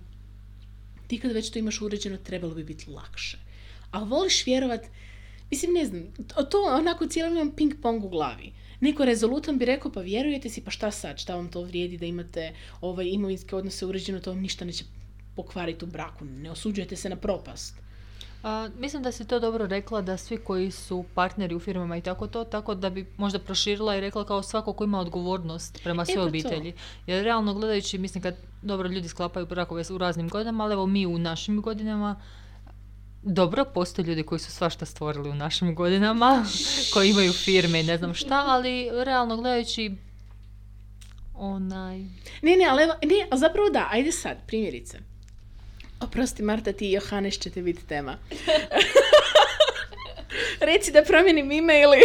[1.13, 3.39] ti kad već to imaš uređeno, trebalo bi biti lakše.
[3.91, 4.81] A voliš vjerovat,
[5.51, 6.03] mislim, ne znam,
[6.51, 8.53] to onako cijelo imam ping pong u glavi.
[8.81, 12.07] Neko rezolutan bi rekao, pa vjerujete si, pa šta sad, šta vam to vrijedi da
[12.07, 14.85] imate ovaj imovinske odnose uređeno, to vam ništa neće
[15.37, 17.82] pokvariti u braku, ne osuđujete se na propast.
[18.43, 22.01] A, mislim da si to dobro rekla da svi koji su partneri u firmama i
[22.01, 26.05] tako to, tako da bi možda proširila i rekla kao svako ko ima odgovornost prema
[26.05, 26.75] svojoj e, pa obitelji.
[27.07, 31.07] Jer realno gledajući, mislim kad dobro ljudi sklapaju brakove u raznim godinama, ali evo mi
[31.07, 32.21] u našim godinama
[33.23, 36.45] dobro, postoje ljudi koji su svašta stvorili u našim godinama,
[36.95, 39.97] koji imaju firme i ne znam šta, ali realno gledajući
[41.35, 41.99] onaj...
[42.43, 45.12] Ne, ne, ali ne, zapravo da, ajde sad, primjerice.
[46.03, 48.19] Oprosti Marta, ti i Johannes ćete biti tema.
[50.61, 51.99] Reci da promijenim ime ili...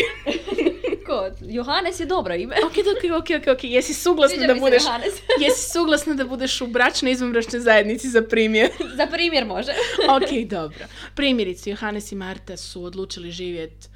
[1.07, 1.29] Ko?
[1.41, 2.55] Johannes je dobro ime.
[2.65, 3.63] ok, ok, ok, ok, ok.
[3.63, 4.83] Jesi suglasna da budeš...
[5.43, 8.69] jesi suglasna da budeš u bračnoj izvanbračnoj zajednici za primjer?
[8.95, 9.71] za primjer može.
[10.09, 10.85] ok, dobro.
[11.15, 13.87] Primjerice, Johannes i Marta su odlučili živjeti,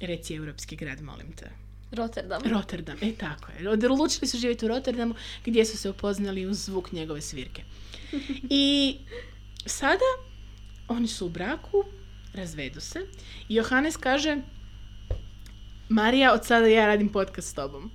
[0.00, 1.50] reci europski grad, molim te.
[1.92, 2.42] Rotterdam.
[2.44, 3.70] Rotterdam, e tako je.
[3.70, 7.62] Odlučili su živjeti u Rotterdamu gdje su se upoznali uz zvuk njegove svirke.
[8.50, 8.96] I
[9.66, 10.04] sada
[10.88, 11.84] oni su u braku,
[12.34, 12.98] razvedu se
[13.48, 14.36] i Johannes kaže
[15.88, 17.90] Marija, od sada ja radim podcast s tobom.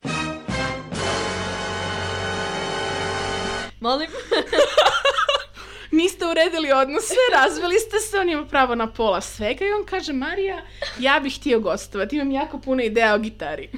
[3.79, 4.09] Molim?
[5.91, 10.13] Niste uredili odnose, razveli ste se, on ima pravo na pola svega i on kaže
[10.13, 10.61] Marija,
[10.99, 13.69] ja bih htio gostovati, imam jako puno ideja o gitari.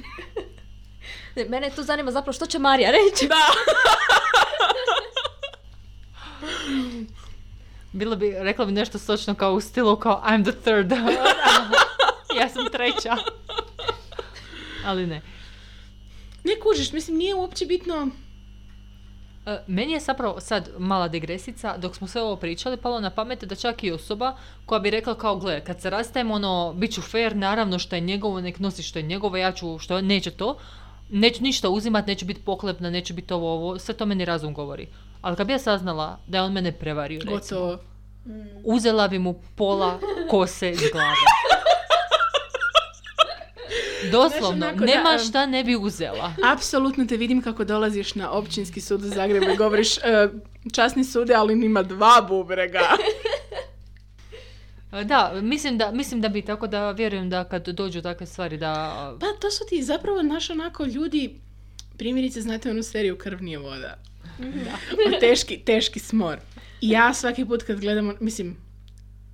[1.36, 3.28] Ne, Mene tu zanima zapravo što će Marija reći.
[3.28, 3.34] Da.
[7.92, 10.92] Bilo bi, rekla bi nešto sočno kao u stilu kao I'm the third.
[12.40, 13.16] ja sam treća.
[14.84, 15.20] Ali ne.
[16.44, 18.10] Ne kužiš, mislim nije uopće bitno
[19.46, 23.44] E, Meni je zapravo sad mala degresica, dok smo sve ovo pričali, palo na pamet
[23.44, 27.02] da čak i osoba koja bi rekla kao, gle, kad se rastajemo, ono, bit ću
[27.02, 30.58] fair, naravno što je njegovo, nek nosi što je njegovo, ja ću, što neće to,
[31.10, 34.88] neću ništa uzimat, neću biti poklepna, neću biti ovo, ovo, sve to meni razum govori.
[35.22, 37.78] Ali kad bi ja saznala da je on mene prevario, recimo, gotovo.
[38.64, 41.14] uzela bi mu pola kose iz glave.
[44.12, 46.34] Doslovno, onako, nema da, šta ne bi uzela.
[46.52, 50.28] Apsolutno te vidim kako dolaziš na općinski sud u Zagrebu i govoriš e,
[50.72, 52.88] časni sude, ali nima dva bubrega.
[54.92, 58.56] E, Da, mislim da, mislim da bi, tako da vjerujem da kad dođu takve stvari
[58.56, 59.16] da...
[59.20, 61.40] Pa to su ti zapravo naš onako ljudi,
[61.98, 63.96] primjerice znate onu seriju Krv nije voda.
[64.38, 65.18] Da.
[65.20, 66.38] teški, teški smor.
[66.80, 68.56] I ja svaki put kad gledam, mislim,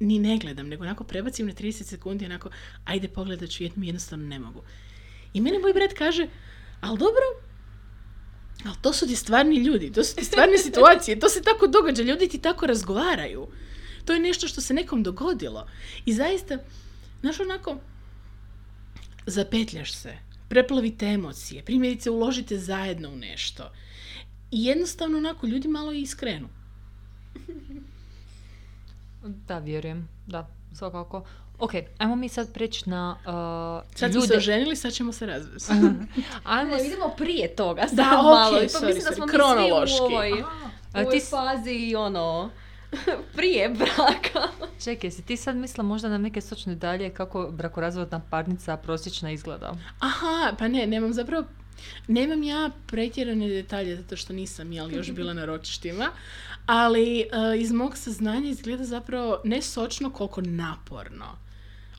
[0.00, 2.50] ni ne gledam, nego onako prebacim na 30 sekundi, onako,
[2.84, 4.62] ajde pogledat ću jednom, jednostavno ne mogu.
[5.34, 6.28] I mene moj brat kaže,
[6.80, 7.22] ali dobro,
[8.64, 12.02] ali to su ti stvarni ljudi, to su ti stvarne situacije, to se tako događa,
[12.02, 13.48] ljudi ti tako razgovaraju.
[14.04, 15.66] To je nešto što se nekom dogodilo.
[16.06, 16.58] I zaista,
[17.20, 17.76] znaš onako,
[19.26, 20.16] zapetljaš se,
[20.48, 23.70] preplavite emocije, primjerice uložite zajedno u nešto.
[24.50, 26.48] I jednostavno onako ljudi malo i iskrenu.
[29.22, 30.08] Da, vjerujem.
[30.26, 31.24] Da, svakako.
[31.58, 34.26] Ok, ajmo mi sad preći na uh, Sad smo ljude.
[34.28, 35.72] se oženili, sad ćemo se razvesti.
[36.44, 38.48] Ajmo Ne, idemo prije toga, sad Da, malo.
[38.48, 39.96] okej, Ipak sorry, mislim da smo mi kronološki.
[39.96, 40.44] svi u ovoj, A,
[40.94, 42.50] u ovoj ti fazi, ono,
[43.36, 44.48] prije braka.
[44.80, 49.72] Čekaj, si ti sad misla možda na neke sočne dalje kako brakorazvodna parnica prosječna izgleda?
[49.98, 51.46] Aha, pa ne, nemam zapravo,
[52.08, 56.10] nemam ja pretjerane detalje zato što nisam jel, još bila na ročištima,
[56.66, 57.26] ali e,
[57.58, 61.38] iz mog saznanja izgleda zapravo ne sočno koliko naporno.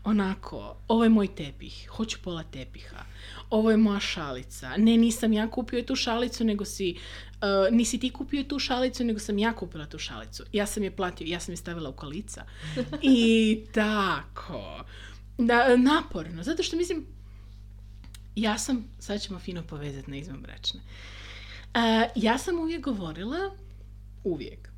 [0.03, 3.05] Onako, ovo je moj tepih, hoću pola tepiha.
[3.49, 4.77] Ovo je moja šalica.
[4.77, 6.97] Ne, nisam ja kupio tu šalicu, nego si,
[7.41, 10.43] e, nisi ti kupio tu šalicu, nego sam ja kupila tu šalicu.
[10.51, 12.43] Ja sam je platio, ja sam je stavila u kolica.
[13.01, 14.83] I tako.
[15.37, 17.05] Da, naporno, zato što mislim,
[18.35, 20.79] ja sam, sad ćemo fino povezati na izvanbračne.
[21.73, 23.37] E, ja sam uvijek govorila,
[24.23, 24.69] uvijek,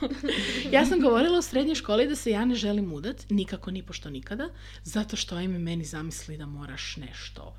[0.74, 4.10] ja sam govorila u srednjoj školi da se ja ne želim udat, nikako, ni pošto
[4.10, 4.48] nikada,
[4.84, 7.56] zato što ajme meni zamisli da moraš nešto.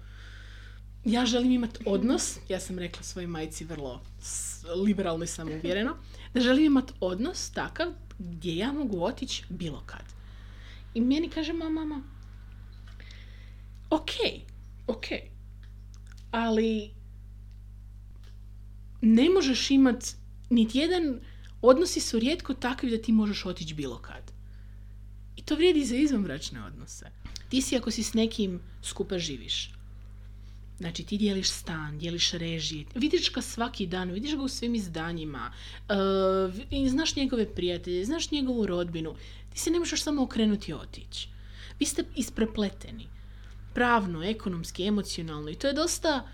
[1.06, 4.02] Ja želim imati odnos, ja sam rekla svojoj majci vrlo
[4.86, 5.98] liberalno i samouvjereno,
[6.34, 7.88] da želim imati odnos takav
[8.20, 10.06] gdje ja mogu otići bilo kad.
[10.94, 12.04] I meni kaže mama, mama,
[13.89, 14.12] ok,
[14.92, 15.06] ok,
[16.32, 16.92] ali
[19.02, 20.16] ne možeš imat
[20.50, 21.20] niti jedan,
[21.62, 24.32] odnosi su rijetko takvi da ti možeš otići bilo kad.
[25.36, 27.06] I to vrijedi za izvanbračne odnose.
[27.50, 29.72] Ti si ako si s nekim skupa živiš.
[30.78, 35.52] Znači ti dijeliš stan, dijeliš režije, vidiš ga svaki dan, vidiš ga u svim izdanjima,
[35.54, 39.16] uh, znaš njegove prijatelje, znaš njegovu rodbinu.
[39.54, 41.28] Ti se ne možeš samo okrenuti i otići.
[41.80, 43.08] Vi ste isprepleteni.
[43.74, 46.28] Pravno, ekonomski, emocionalno i to je dosta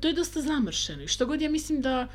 [0.00, 1.02] to je dosta zamršeno.
[1.02, 2.08] I što god ja mislim da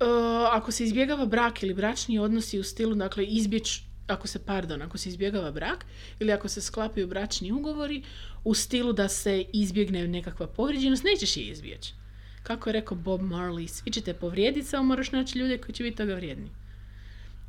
[0.00, 0.06] uh,
[0.50, 4.98] ako se izbjegava brak ili bračni odnosi u stilu, dakle, izbjeć, ako se, pardon, ako
[4.98, 5.86] se izbjegava brak
[6.18, 8.02] ili ako se sklapaju bračni ugovori
[8.44, 11.94] u stilu da se izbjegne nekakva povrijeđenost, nećeš je izbjeći.
[12.42, 15.96] Kako je rekao Bob Marley, svi ćete povrijediti, samo moraš naći ljude koji će biti
[15.96, 16.50] toga vrijedni.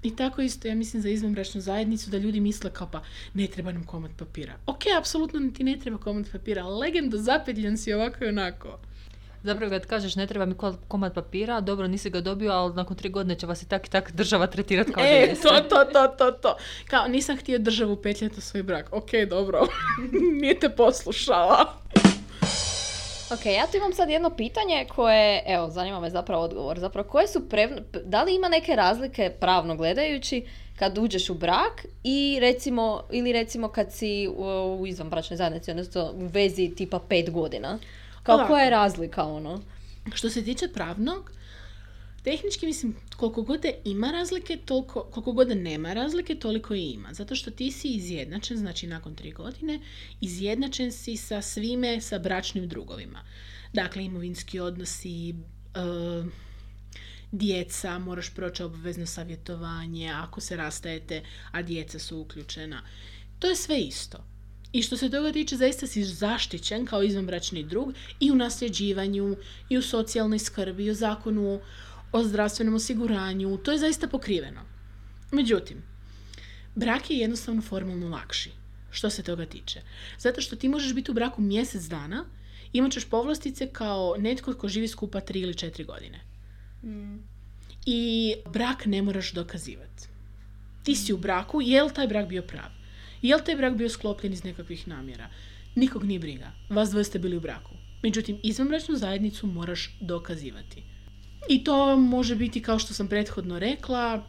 [0.05, 3.01] I tako isto, ja mislim za izvanbračnu zajednicu da ljudi misle kao pa
[3.33, 4.53] ne treba nam komad papira.
[4.65, 8.79] Ok, apsolutno ti ne treba komad papira, ali legendo zapetljan si ovako i onako.
[9.43, 12.97] Zapravo kad kažeš ne treba mi ko- komad papira, dobro nisi ga dobio, ali nakon
[12.97, 15.43] tri godine će vas i tak i tak država tretirati kao da E, jeste.
[15.43, 16.57] to, to, to, to, to.
[16.87, 18.89] Kao, nisam htio državu petljati u svoj brak.
[18.91, 19.67] Ok, dobro.
[20.41, 21.73] Nije te poslušala.
[23.31, 26.79] Ok, ja tu imam sad jedno pitanje koje, evo, zanima me zapravo odgovor.
[26.79, 27.69] Zapravo, koje su prev...
[28.05, 33.67] da li ima neke razlike pravno gledajući kad uđeš u brak i recimo, ili recimo
[33.67, 34.43] kad si u,
[34.79, 37.79] u izvanbračnoj zajednici, odnosno u vezi tipa pet godina.
[38.23, 38.53] Kao Ovako.
[38.53, 39.61] koja je razlika ono?
[40.13, 41.31] Što se tiče pravnog,
[42.25, 46.81] tehnički mislim koliko god da ima razlike, toliko, koliko god da nema razlike, toliko i
[46.81, 47.13] ima.
[47.13, 49.79] Zato što ti si izjednačen, znači nakon tri godine,
[50.21, 53.23] izjednačen si sa svime, sa bračnim drugovima.
[53.73, 55.33] Dakle, imovinski odnosi, e,
[57.31, 62.81] djeca, moraš proći obavezno savjetovanje, ako se rastajete, a djeca su uključena.
[63.39, 64.25] To je sve isto.
[64.73, 69.35] I što se toga tiče, zaista si zaštićen kao izvanbračni drug i u nasljeđivanju,
[69.69, 71.61] i u socijalnoj skrbi, i u zakonu
[72.15, 73.57] o zdravstvenom osiguranju.
[73.57, 74.61] To je zaista pokriveno.
[75.31, 75.83] Međutim,
[76.75, 78.51] brak je jednostavno formalno lakši.
[78.91, 79.81] Što se toga tiče.
[80.19, 82.25] Zato što ti možeš biti u braku mjesec dana,
[82.73, 86.19] imat ćeš povlastice kao netko ko živi skupa tri ili četiri godine.
[87.85, 90.07] I brak ne moraš dokazivati.
[90.83, 92.71] Ti si u braku, je li taj brak bio prav?
[93.21, 95.29] Je li taj brak bio sklopljen iz nekakvih namjera?
[95.75, 96.51] Nikog nije briga.
[96.69, 97.71] Vas dvoje ste bili u braku.
[98.03, 100.94] Međutim, izvanbračnu zajednicu moraš dokazivati.
[101.49, 104.23] I to može biti, kao što sam prethodno rekla,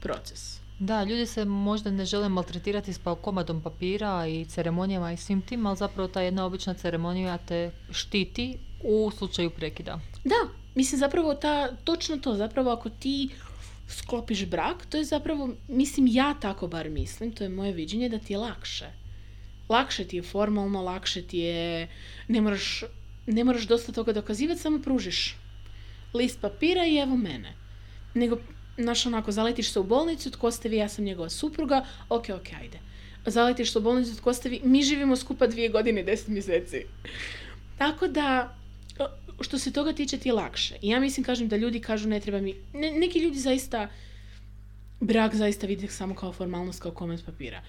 [0.00, 0.60] proces.
[0.78, 5.42] Da, ljudi se možda ne žele maltretirati s pa- komadom papira i ceremonijama i svim
[5.42, 10.00] tim, ali zapravo ta jedna obična ceremonija te štiti u slučaju prekida.
[10.24, 13.28] Da, mislim zapravo ta, točno to, zapravo ako ti
[13.88, 18.18] sklopiš brak, to je zapravo, mislim ja tako bar mislim, to je moje viđenje da
[18.18, 18.86] ti je lakše.
[19.68, 21.88] Lakše ti je formalno, lakše ti je,
[22.28, 22.84] ne moraš,
[23.26, 25.36] ne moraš dosta toga dokazivati, samo pružiš
[26.14, 27.54] list papira i evo mene.
[28.14, 28.38] Nego,
[28.78, 32.52] znaš onako, zaletiš se u bolnicu, tko ste vi, ja sam njegova supruga, ok, ok,
[32.60, 32.78] ajde.
[33.26, 36.84] Zaletiš se u bolnicu, tko ste vi, mi živimo skupa dvije godine i deset mjeseci.
[37.78, 38.56] Tako da,
[39.40, 40.74] što se toga tiče ti je lakše.
[40.82, 42.54] I ja mislim, kažem da ljudi kažu ne treba mi...
[42.72, 43.88] Ne, neki ljudi zaista
[45.00, 47.62] brak zaista vide samo kao formalnost, kao komad papira.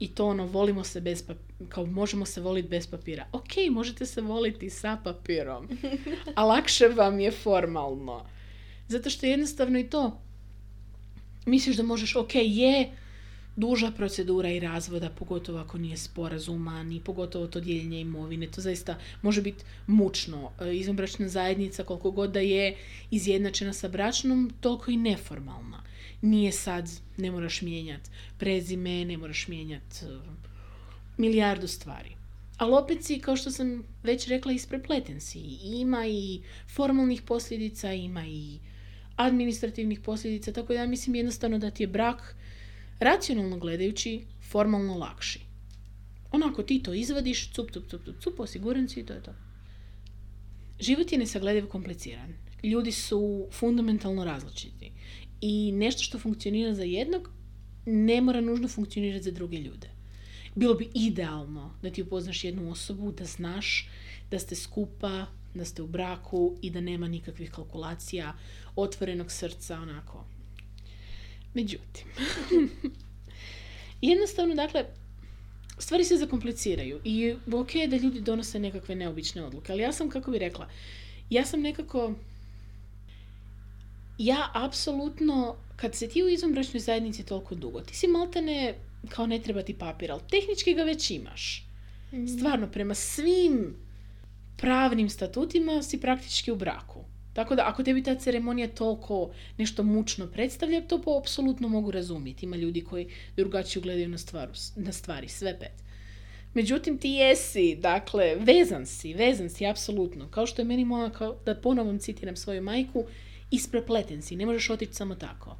[0.00, 3.26] I to ono, volimo se bez papira, kao možemo se voliti bez papira.
[3.32, 5.68] Ok, možete se voliti sa papirom,
[6.36, 8.26] a lakše vam je formalno.
[8.88, 10.20] Zato što jednostavno i to,
[11.46, 12.90] misliš da možeš, ok, je
[13.56, 18.46] duža procedura i razvoda, pogotovo ako nije sporazuman i pogotovo to dijeljenje imovine.
[18.46, 20.50] To zaista može biti mučno.
[20.60, 22.76] E, Izvanbračna zajednica, koliko god da je
[23.10, 25.82] izjednačena sa bračnom, toliko i neformalna.
[26.22, 29.96] Nije sad, ne moraš mijenjati prezime, ne moraš mijenjati
[31.16, 32.16] milijardu stvari.
[32.56, 35.38] Ali opet si, kao što sam već rekla, isprepleten si.
[35.62, 36.40] Ima i
[36.74, 38.58] formalnih posljedica, ima i
[39.16, 42.36] administrativnih posljedica, tako da ja mislim jednostavno da ti je brak
[42.98, 45.40] racionalno gledajući formalno lakši.
[46.32, 49.34] Onako ti to izvadiš, cup, cup, cup, cup, cup, osiguran si i to je to.
[50.80, 52.34] Život je nesaglediv kompliciran.
[52.62, 54.79] Ljudi su fundamentalno različiti.
[55.40, 57.30] I nešto što funkcionira za jednog
[57.86, 59.90] ne mora nužno funkcionirati za druge ljude.
[60.54, 63.88] Bilo bi idealno da ti upoznaš jednu osobu, da znaš
[64.30, 68.32] da ste skupa, da ste u braku i da nema nikakvih kalkulacija,
[68.76, 70.24] otvorenog srca, onako.
[71.54, 72.06] Međutim,
[74.10, 74.84] jednostavno, dakle,
[75.78, 80.10] stvari se zakompliciraju i ok je da ljudi donose nekakve neobične odluke, ali ja sam,
[80.10, 80.68] kako bi rekla,
[81.30, 82.14] ja sam nekako,
[84.24, 88.74] ja apsolutno, kad se ti u izvanbračnoj zajednici toliko dugo, ti si maltene
[89.08, 91.66] kao ne treba ti papir, ali tehnički ga već imaš.
[92.36, 93.76] Stvarno, prema svim
[94.56, 97.04] pravnim statutima si praktički u braku.
[97.32, 102.46] Tako da, ako tebi ta ceremonija toliko nešto mučno predstavlja, to po apsolutno mogu razumjeti.
[102.46, 105.82] Ima ljudi koji drugačije gledaju na, stvaru, na stvari, sve pet.
[106.54, 110.28] Međutim, ti jesi, dakle, vezan si, vezan si, apsolutno.
[110.30, 113.04] Kao što je meni moja, kao, da ponovom citiram svoju majku,
[113.50, 115.56] isprepleten si, ne možeš otići samo tako.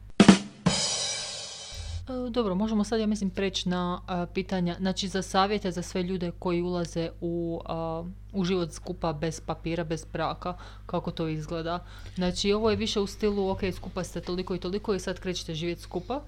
[2.08, 6.02] E, Dobro, možemo sad, ja mislim, preći na a, pitanja, znači za savjete za sve
[6.02, 11.84] ljude koji ulaze u, a, u život skupa bez papira, bez braka, kako to izgleda.
[12.14, 15.54] Znači, ovo je više u stilu, ok, skupa ste toliko i toliko i sad krećete
[15.54, 16.22] živjeti skupa.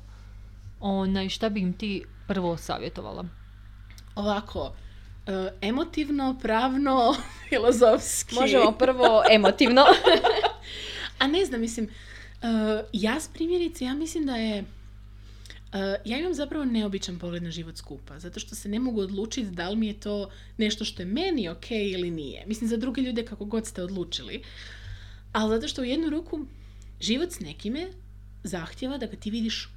[0.81, 3.25] Onaj, šta bi im ti prvo savjetovala?
[4.15, 4.73] Ovako,
[5.61, 7.15] emotivno, pravno,
[7.49, 8.35] filozofski.
[8.35, 9.83] Možemo prvo emotivno.
[11.23, 12.49] A ne znam, mislim, uh,
[12.93, 14.67] ja s primjerice, ja mislim da je, uh,
[16.05, 19.69] ja imam zapravo neobičan pogled na život skupa, zato što se ne mogu odlučiti da
[19.69, 22.45] li mi je to nešto što je meni ok ili nije.
[22.47, 24.43] Mislim, za druge ljude kako god ste odlučili,
[25.33, 26.47] ali zato što u jednu ruku
[27.01, 27.89] život s nekime
[28.45, 29.69] zahtjeva da ga ti vidiš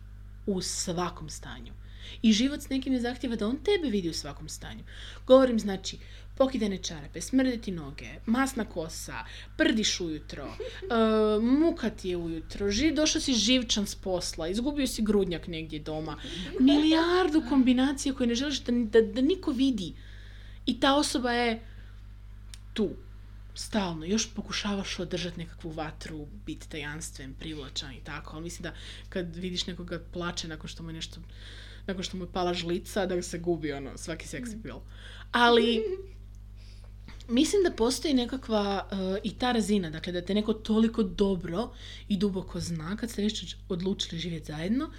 [0.46, 1.74] u svakom stanju.
[2.22, 4.84] I život s nekim je zahtjeva da on tebe vidi u svakom stanju.
[5.28, 5.98] Govorim znači
[6.38, 9.24] pokidane čarape, smrditi noge, masna kosa,
[9.58, 15.02] prdiš ujutro, uh, muka ti je ujutro, ži, došao si živčan s posla, izgubio si
[15.02, 16.18] grudnjak negdje doma.
[16.60, 19.94] Milijardu kombinacija koje ne želiš da, da, da niko vidi.
[20.66, 21.62] I ta osoba je
[22.74, 22.90] tu,
[23.56, 24.06] stalno.
[24.06, 28.36] Još pokušavaš održati nekakvu vatru, biti tajanstven, privlačan i tako.
[28.36, 28.74] Ali mislim da
[29.10, 31.22] kad vidiš nekoga plače nakon što mu je nešto
[31.88, 34.76] nakon što mu je pala žlica, da se gubi ono, svaki seksi pil.
[35.32, 35.84] Ali,
[37.28, 41.74] mislim da postoji nekakva uh, i ta razina, dakle da te neko toliko dobro
[42.08, 44.92] i duboko zna kad ste već odlučili živjeti zajedno.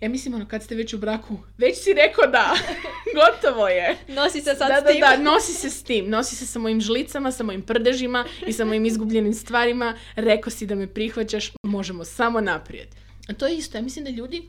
[0.00, 2.54] Ja mislim, ono, kad ste već u braku, već si rekao da,
[3.18, 3.96] gotovo je.
[4.08, 5.00] Nosi se sad da, s tim.
[5.00, 6.08] Da, da, nosi se s tim.
[6.10, 9.98] Nosi se sa mojim žlicama, sa mojim prdežima i sa mojim izgubljenim stvarima.
[10.16, 12.88] Rekao si da me prihvaćaš, možemo samo naprijed.
[13.28, 14.48] A to je isto, ja mislim da ljudi,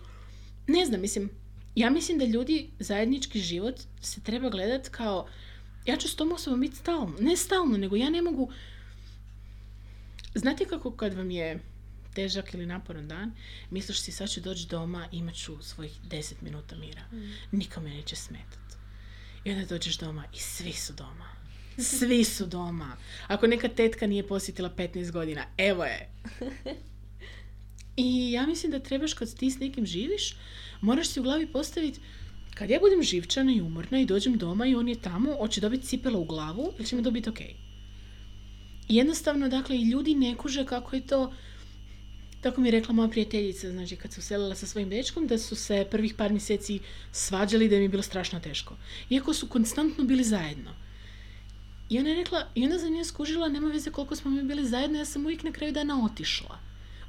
[0.67, 1.29] ne znam, mislim,
[1.75, 5.27] ja mislim da ljudi zajednički život se treba gledat kao
[5.85, 7.15] ja ću s tom osobom biti stalno.
[7.19, 8.51] Ne stalno, nego ja ne mogu...
[10.35, 11.59] Znate kako kad vam je
[12.13, 13.31] težak ili naporan dan,
[13.69, 17.01] misliš si sad ću doći doma i imat ću svojih 10 minuta mira.
[17.51, 18.77] Niko me neće smetat.
[19.43, 21.29] I onda dođeš doma i svi su doma.
[21.77, 22.97] Svi su doma.
[23.27, 26.09] Ako neka tetka nije posjetila 15 godina, evo je.
[27.97, 30.35] I ja mislim da trebaš kad ti s nekim živiš,
[30.81, 31.99] moraš si u glavi postaviti
[32.53, 35.85] kad ja budem živčana i umorna i dođem doma i on je tamo, hoće dobiti
[35.85, 37.39] cipela u glavu ili će mi to biti ok.
[38.89, 41.33] Jednostavno, dakle, i ljudi ne kuže kako je to
[42.43, 45.55] tako mi je rekla moja prijateljica, znači kad se uselila sa svojim dečkom, da su
[45.55, 46.79] se prvih par mjeseci
[47.11, 48.75] svađali da im je bilo strašno teško.
[49.09, 50.71] Iako su konstantno bili zajedno.
[51.89, 54.65] I ona je rekla, i onda sam ja skužila, nema veze koliko smo mi bili
[54.65, 56.59] zajedno, ja sam uvijek na kraju dana otišla.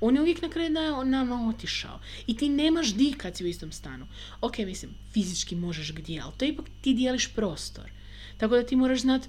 [0.06, 2.00] On je uvijek na kraju dana nama otišao.
[2.26, 4.06] I ti nemaš di kad si u istom stanu.
[4.40, 7.90] Ok, mislim, fizički možeš gdje, ali to ipak ti dijeliš prostor.
[8.36, 9.22] Tako da ti moraš znat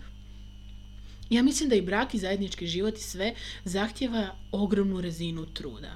[1.29, 5.91] ja mislim da i brak i zajednički život i sve zahtjeva ogromnu razinu truda.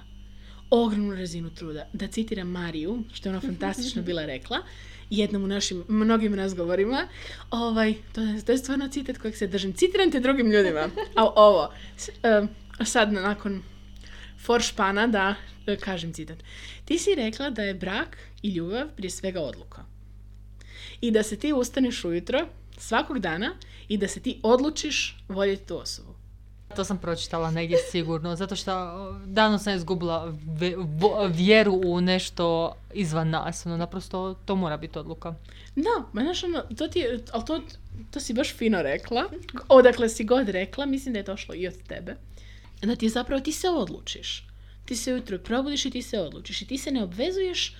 [0.69, 1.87] Ogromnu razinu truda.
[1.93, 4.57] Da citiram Mariju, što je ona fantastično bila rekla,
[5.09, 7.07] jednom u našim mnogim razgovorima,
[7.51, 9.73] ovaj, to, je, to je stvarno citat kojeg se držim.
[9.73, 10.89] Citiram te drugim ljudima.
[11.15, 11.73] A ovo,
[12.85, 13.63] sad nakon
[14.39, 15.35] foršpana da
[15.67, 16.37] e, kažem citat.
[16.85, 19.83] Ti si rekla da je brak i ljubav prije svega odluka.
[21.01, 22.39] I da se ti ustaneš ujutro
[22.77, 23.55] svakog dana
[23.87, 26.15] i da se ti odlučiš voljeti tu osobu.
[26.75, 28.71] To sam pročitala negdje sigurno, zato što
[29.25, 30.33] davno sam izgubila
[31.29, 33.65] vjeru u nešto izvan nas.
[33.65, 35.35] Ono, naprosto to mora biti odluka.
[35.75, 37.61] Da, ma znaš ono, to ti, je- ali to,
[38.11, 39.23] to si baš fino rekla.
[39.69, 42.15] Odakle si god rekla, mislim da je došlo i od tebe.
[42.81, 44.47] Da ti zapravo, ti se odlučiš.
[44.85, 46.61] Ti se ujutro probudiš i ti se odlučiš.
[46.61, 47.75] I ti se ne obvezuješ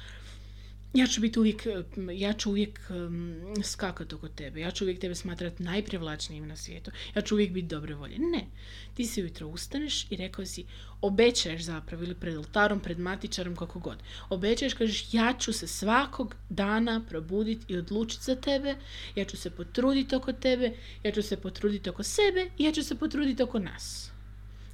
[0.94, 1.68] ja ću biti uvijek,
[2.14, 6.92] ja ću uvijek um, skakati oko tebe, ja ću uvijek tebe smatrati najprivlačnijim na svijetu,
[7.16, 8.18] ja ću uvijek biti dobre volje.
[8.20, 8.46] Ne,
[8.94, 10.66] ti se ujutro ustaneš i rekao si,
[11.02, 13.98] obećaješ zapravo ili pred oltarom, pred matičarom, kako god.
[14.30, 18.76] Obećaješ, kažeš, ja ću se svakog dana probuditi i odlučiti za tebe,
[19.16, 20.74] ja ću se potruditi oko tebe,
[21.04, 24.12] ja ću se potruditi oko sebe i ja ću se potruditi oko nas.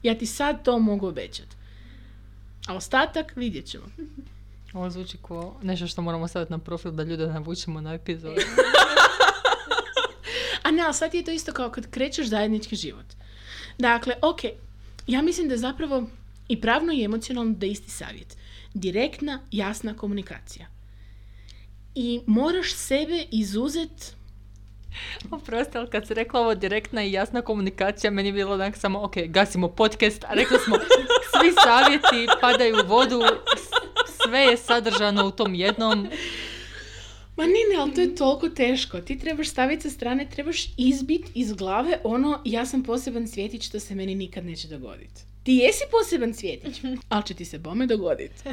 [0.05, 1.55] Ja ti sad to mogu obećati.
[2.67, 3.85] A ostatak vidjet ćemo.
[4.73, 8.35] Ovo zvuči kao nešto što moramo staviti na profil da ljude navučemo na epizodu.
[10.63, 13.05] A ne, ali sad je to isto kao kad krećeš zajednički život.
[13.77, 14.39] Dakle, ok,
[15.07, 16.03] ja mislim da zapravo
[16.47, 18.37] i pravno i emocionalno da je isti savjet.
[18.73, 20.67] Direktna, jasna komunikacija.
[21.95, 24.15] I moraš sebe izuzet
[25.31, 29.03] Oprosti, ali kad si rekla ovo direktna i jasna komunikacija, meni je bilo onak samo,
[29.03, 30.75] ok, gasimo podcast, a rekli smo,
[31.31, 33.21] svi savjeti padaju u vodu,
[34.23, 36.07] sve je sadržano u tom jednom.
[37.35, 39.01] Ma ne, ne, ali to je toliko teško.
[39.01, 43.79] Ti trebaš staviti sa strane, trebaš izbit iz glave ono ja sam poseban cvjetić što
[43.79, 45.21] se meni nikad neće dogoditi.
[45.43, 48.43] Ti jesi poseban cvjetić, ali će ti se bome dogoditi.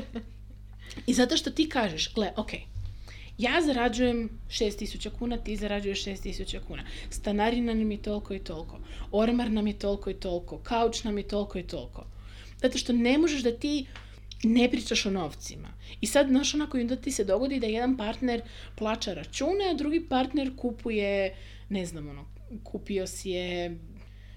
[1.06, 2.50] I zato što ti kažeš, gle, ok,
[3.38, 6.82] ja zarađujem 6000 kuna, ti zarađuješ 6000 kuna.
[7.10, 8.78] Stanarina nam je toliko i toliko.
[9.12, 10.58] Ormar nam je toliko i toliko.
[10.58, 12.06] Kauč nam je toliko i toliko.
[12.62, 13.86] Zato što ne možeš da ti
[14.42, 15.68] ne pričaš o novcima.
[16.00, 18.42] I sad, znaš, onako, onda ti se dogodi da jedan partner
[18.74, 21.36] plaća račune, a drugi partner kupuje,
[21.68, 22.24] ne znam, ono,
[22.64, 23.78] kupio si je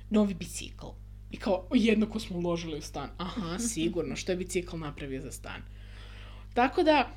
[0.10, 0.88] novi bicikl.
[1.32, 3.10] I kao, jednako smo uložili u stan.
[3.18, 5.62] Aha, sigurno, što je bicikl napravio za stan.
[6.54, 7.12] Tako da,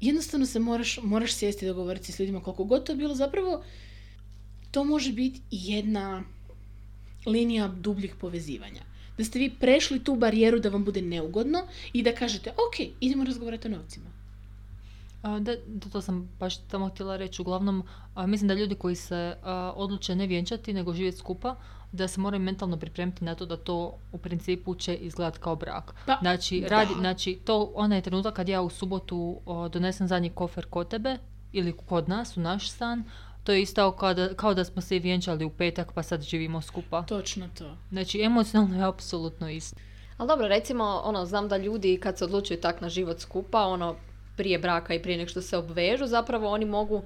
[0.00, 3.14] jednostavno se moraš, moraš sjesti i dogovoriti s ljudima koliko god to bilo.
[3.14, 3.64] Zapravo,
[4.70, 6.22] to može biti jedna
[7.26, 8.82] linija dubljih povezivanja.
[9.18, 13.24] Da ste vi prešli tu barijeru da vam bude neugodno i da kažete, ok, idemo
[13.24, 14.17] razgovarati o novcima.
[15.22, 17.42] A, Da, da, to sam baš tamo htjela reći.
[17.42, 17.82] Uglavnom,
[18.14, 21.56] a, mislim da ljudi koji se a, odluče ne vjenčati, nego živjeti skupa,
[21.92, 25.94] da se moraju mentalno pripremiti na to da to u principu će izgledati kao brak.
[26.06, 26.68] Pa, znači, da.
[26.68, 31.18] radi, znači, to onaj trenutak kad ja u subotu o, donesem zadnji kofer kod tebe
[31.52, 33.04] ili kod nas, u naš stan,
[33.44, 36.60] to je isto kao da, kao da smo se vjenčali u petak pa sad živimo
[36.60, 37.02] skupa.
[37.02, 37.76] Točno to.
[37.90, 39.76] Znači, emocionalno je apsolutno isto.
[40.16, 43.96] Ali dobro, recimo, ono, znam da ljudi kad se odlučuju tak na život skupa, ono,
[44.38, 47.02] prije braka i prije nek što se obvežu, zapravo oni mogu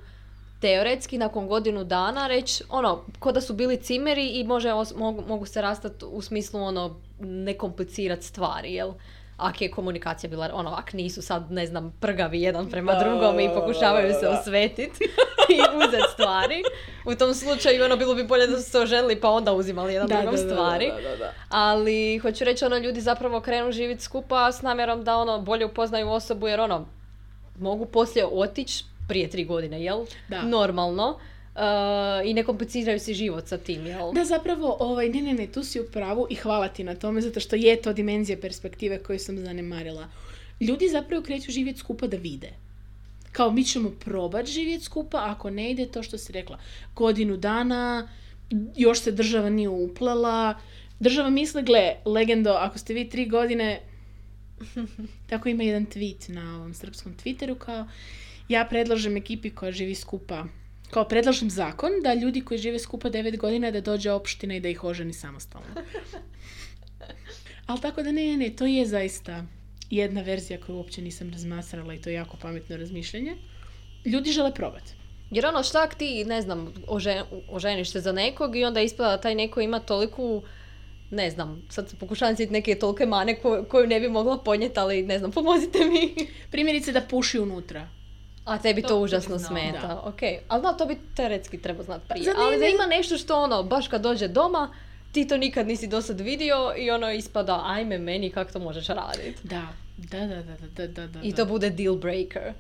[0.61, 5.24] teoretski nakon godinu dana reći, ono, ko da su bili cimeri i može, os- mogu,
[5.28, 6.85] mogu se rastati u smislu, ono,
[7.20, 8.93] ne komplicirati stvari, jel?
[9.39, 13.41] Ak je komunikacija bila, ono, ak nisu sad, ne znam, prgavi jedan prema Da, drugom
[13.41, 14.30] i da, pokušavaju da, se da.
[14.33, 15.05] osvetiti
[15.55, 16.62] i uzeti stvari.
[17.07, 20.09] U tom slučaju, ono, bilo bi bolje da su se oženili pa onda uzimali jedan
[20.09, 20.87] drugom stvari.
[20.89, 21.33] Da, da, da.
[21.49, 26.11] Ali hoću reći, ono, ljudi zapravo krenu živjeti skupa s namjerom da ono bolje upoznaju
[26.11, 26.87] osobu jer ono
[27.62, 30.04] mogu poslije otići prije tri godine, jel?
[30.28, 30.42] Da.
[30.42, 31.18] Normalno.
[31.54, 34.12] uh, I ne kompliciraju si život sa tim, jel?
[34.12, 37.20] Da, zapravo, ovaj, ne, ne, ne, tu si u pravu i hvala ti na tome,
[37.20, 40.08] zato što je to dimenzija perspektive koju sam zanemarila.
[40.60, 42.52] Ljudi zapravo kreću živjeti skupa da vide.
[43.32, 46.58] Kao mi ćemo probat živjeti skupa, ako ne ide to što si rekla.
[46.94, 48.08] Godinu dana,
[48.76, 50.54] još se država nije uplela.
[51.00, 53.80] Država misli, gle, legendo, ako ste vi tri godine,
[55.30, 57.86] tako ima jedan tweet na ovom srpskom Twitteru kao
[58.48, 60.46] ja predlažem ekipi koja živi skupa
[60.90, 64.68] kao predlažem zakon da ljudi koji žive skupa 9 godina da dođe opština i da
[64.68, 65.66] ih oženi samostalno.
[67.66, 69.44] Ali tako da ne, ne, to je zaista
[69.90, 73.36] jedna verzija koju uopće nisam razmasrala i to je jako pametno razmišljanje.
[74.04, 74.92] Ljudi žele probati.
[75.30, 79.20] Jer ono, šta ti, ne znam, ože- oženiš se za nekog i onda ispada da
[79.20, 80.42] taj neko ima toliku,
[81.12, 84.78] ne znam, sad se pokušavam sjetiti neke tolike mane ko- koju ne bi mogla podnijeti,
[84.78, 86.14] ali ne znam, pomozite mi.
[86.50, 87.88] Primjerice da puši unutra.
[88.44, 90.00] A tebi to, užasno smeta, da.
[90.00, 90.20] ok.
[90.48, 92.34] Ali da, to bi teoretski trebao znati prije.
[92.38, 94.74] Ali da ima nešto što ono, baš kad dođe doma,
[95.12, 98.86] ti to nikad nisi do sad vidio i ono ispada, ajme meni, kako to možeš
[98.86, 99.34] raditi.
[99.42, 101.20] Da, da, da, da, da, da, da.
[101.22, 102.52] I to bude deal breaker.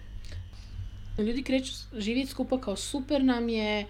[1.18, 3.86] Ljudi kreću živjeti skupa kao super nam je,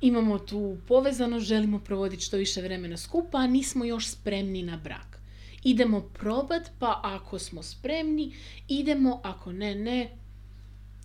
[0.00, 5.20] imamo tu povezanost, želimo provoditi što više vremena skupa, a nismo još spremni na brak.
[5.64, 8.34] Idemo probat, pa ako smo spremni,
[8.68, 10.10] idemo, ako ne, ne,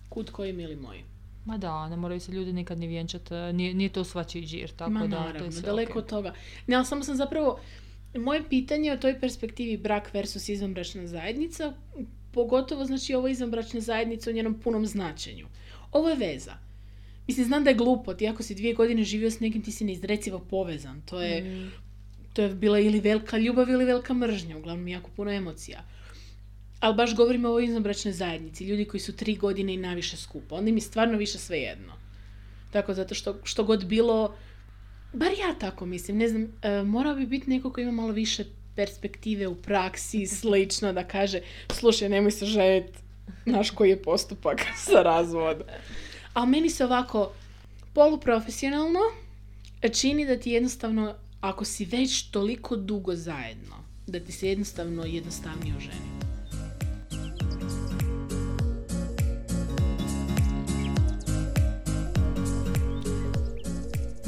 [0.08, 1.04] kud koji mili moji.
[1.44, 4.90] Ma da, ne moraju se ljudi nikad ni vjenčati, nije, nije to svačiji žir, tako
[4.90, 5.96] Ma da to naravno, je sve daleko ok.
[5.96, 6.34] od toga.
[6.66, 7.60] Ne, ali samo sam zapravo,
[8.14, 11.72] moje pitanje o toj perspektivi brak versus izvanbračna zajednica,
[12.32, 15.46] pogotovo znači ovo izvanbračna zajednica u njenom punom značenju.
[15.92, 16.69] Ovo je veza.
[17.30, 19.84] Mislim, znam da je glupo, ti ako si dvije godine živio s nekim, ti si
[19.84, 21.02] neizrecivo povezan.
[21.06, 21.70] To je, Mm.
[22.32, 25.84] to je bila ili velika ljubav ili velika mržnja, uglavnom jako puno emocija.
[26.80, 30.54] Ali baš govorimo o ovoj izvanbračnoj zajednici, ljudi koji su tri godine i naviše skupa.
[30.54, 31.92] Onda im je stvarno više svejedno.
[32.70, 34.34] Tako, zato što, što god bilo,
[35.12, 38.44] bar ja tako mislim, ne znam, e, morao bi biti neko ko ima malo više
[38.76, 41.40] perspektive u praksi, slično, da kaže,
[41.72, 42.46] slušaj, nemoj se
[43.46, 44.60] znaš koji je postupak
[44.92, 45.62] za razvod.
[46.34, 47.32] Ali meni se ovako
[47.94, 49.00] poluprofesionalno
[49.88, 53.76] čini da ti jednostavno, ako si već toliko dugo zajedno,
[54.06, 56.19] da ti se jednostavno jednostavnije oženi.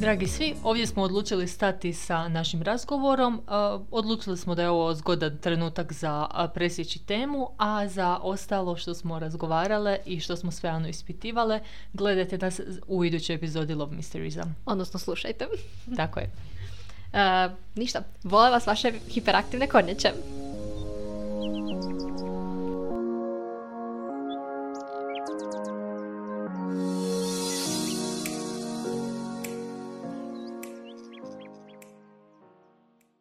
[0.03, 3.41] Dragi svi, ovdje smo odlučili stati sa našim razgovorom.
[3.47, 8.95] A, Odlučili smo da je ovo zgodan trenutak za presjeći temu, a za ostalo što
[8.95, 11.61] smo razgovarale i što smo sve ano ispitivale,
[11.93, 14.45] gledajte nas u idućoj epizodi Love Mysteriesa.
[14.67, 15.47] Odnosno, slušajte.
[15.97, 16.31] Tako je.
[17.13, 20.13] E, ništa, vole vas vaše hiperaktivne kornjače.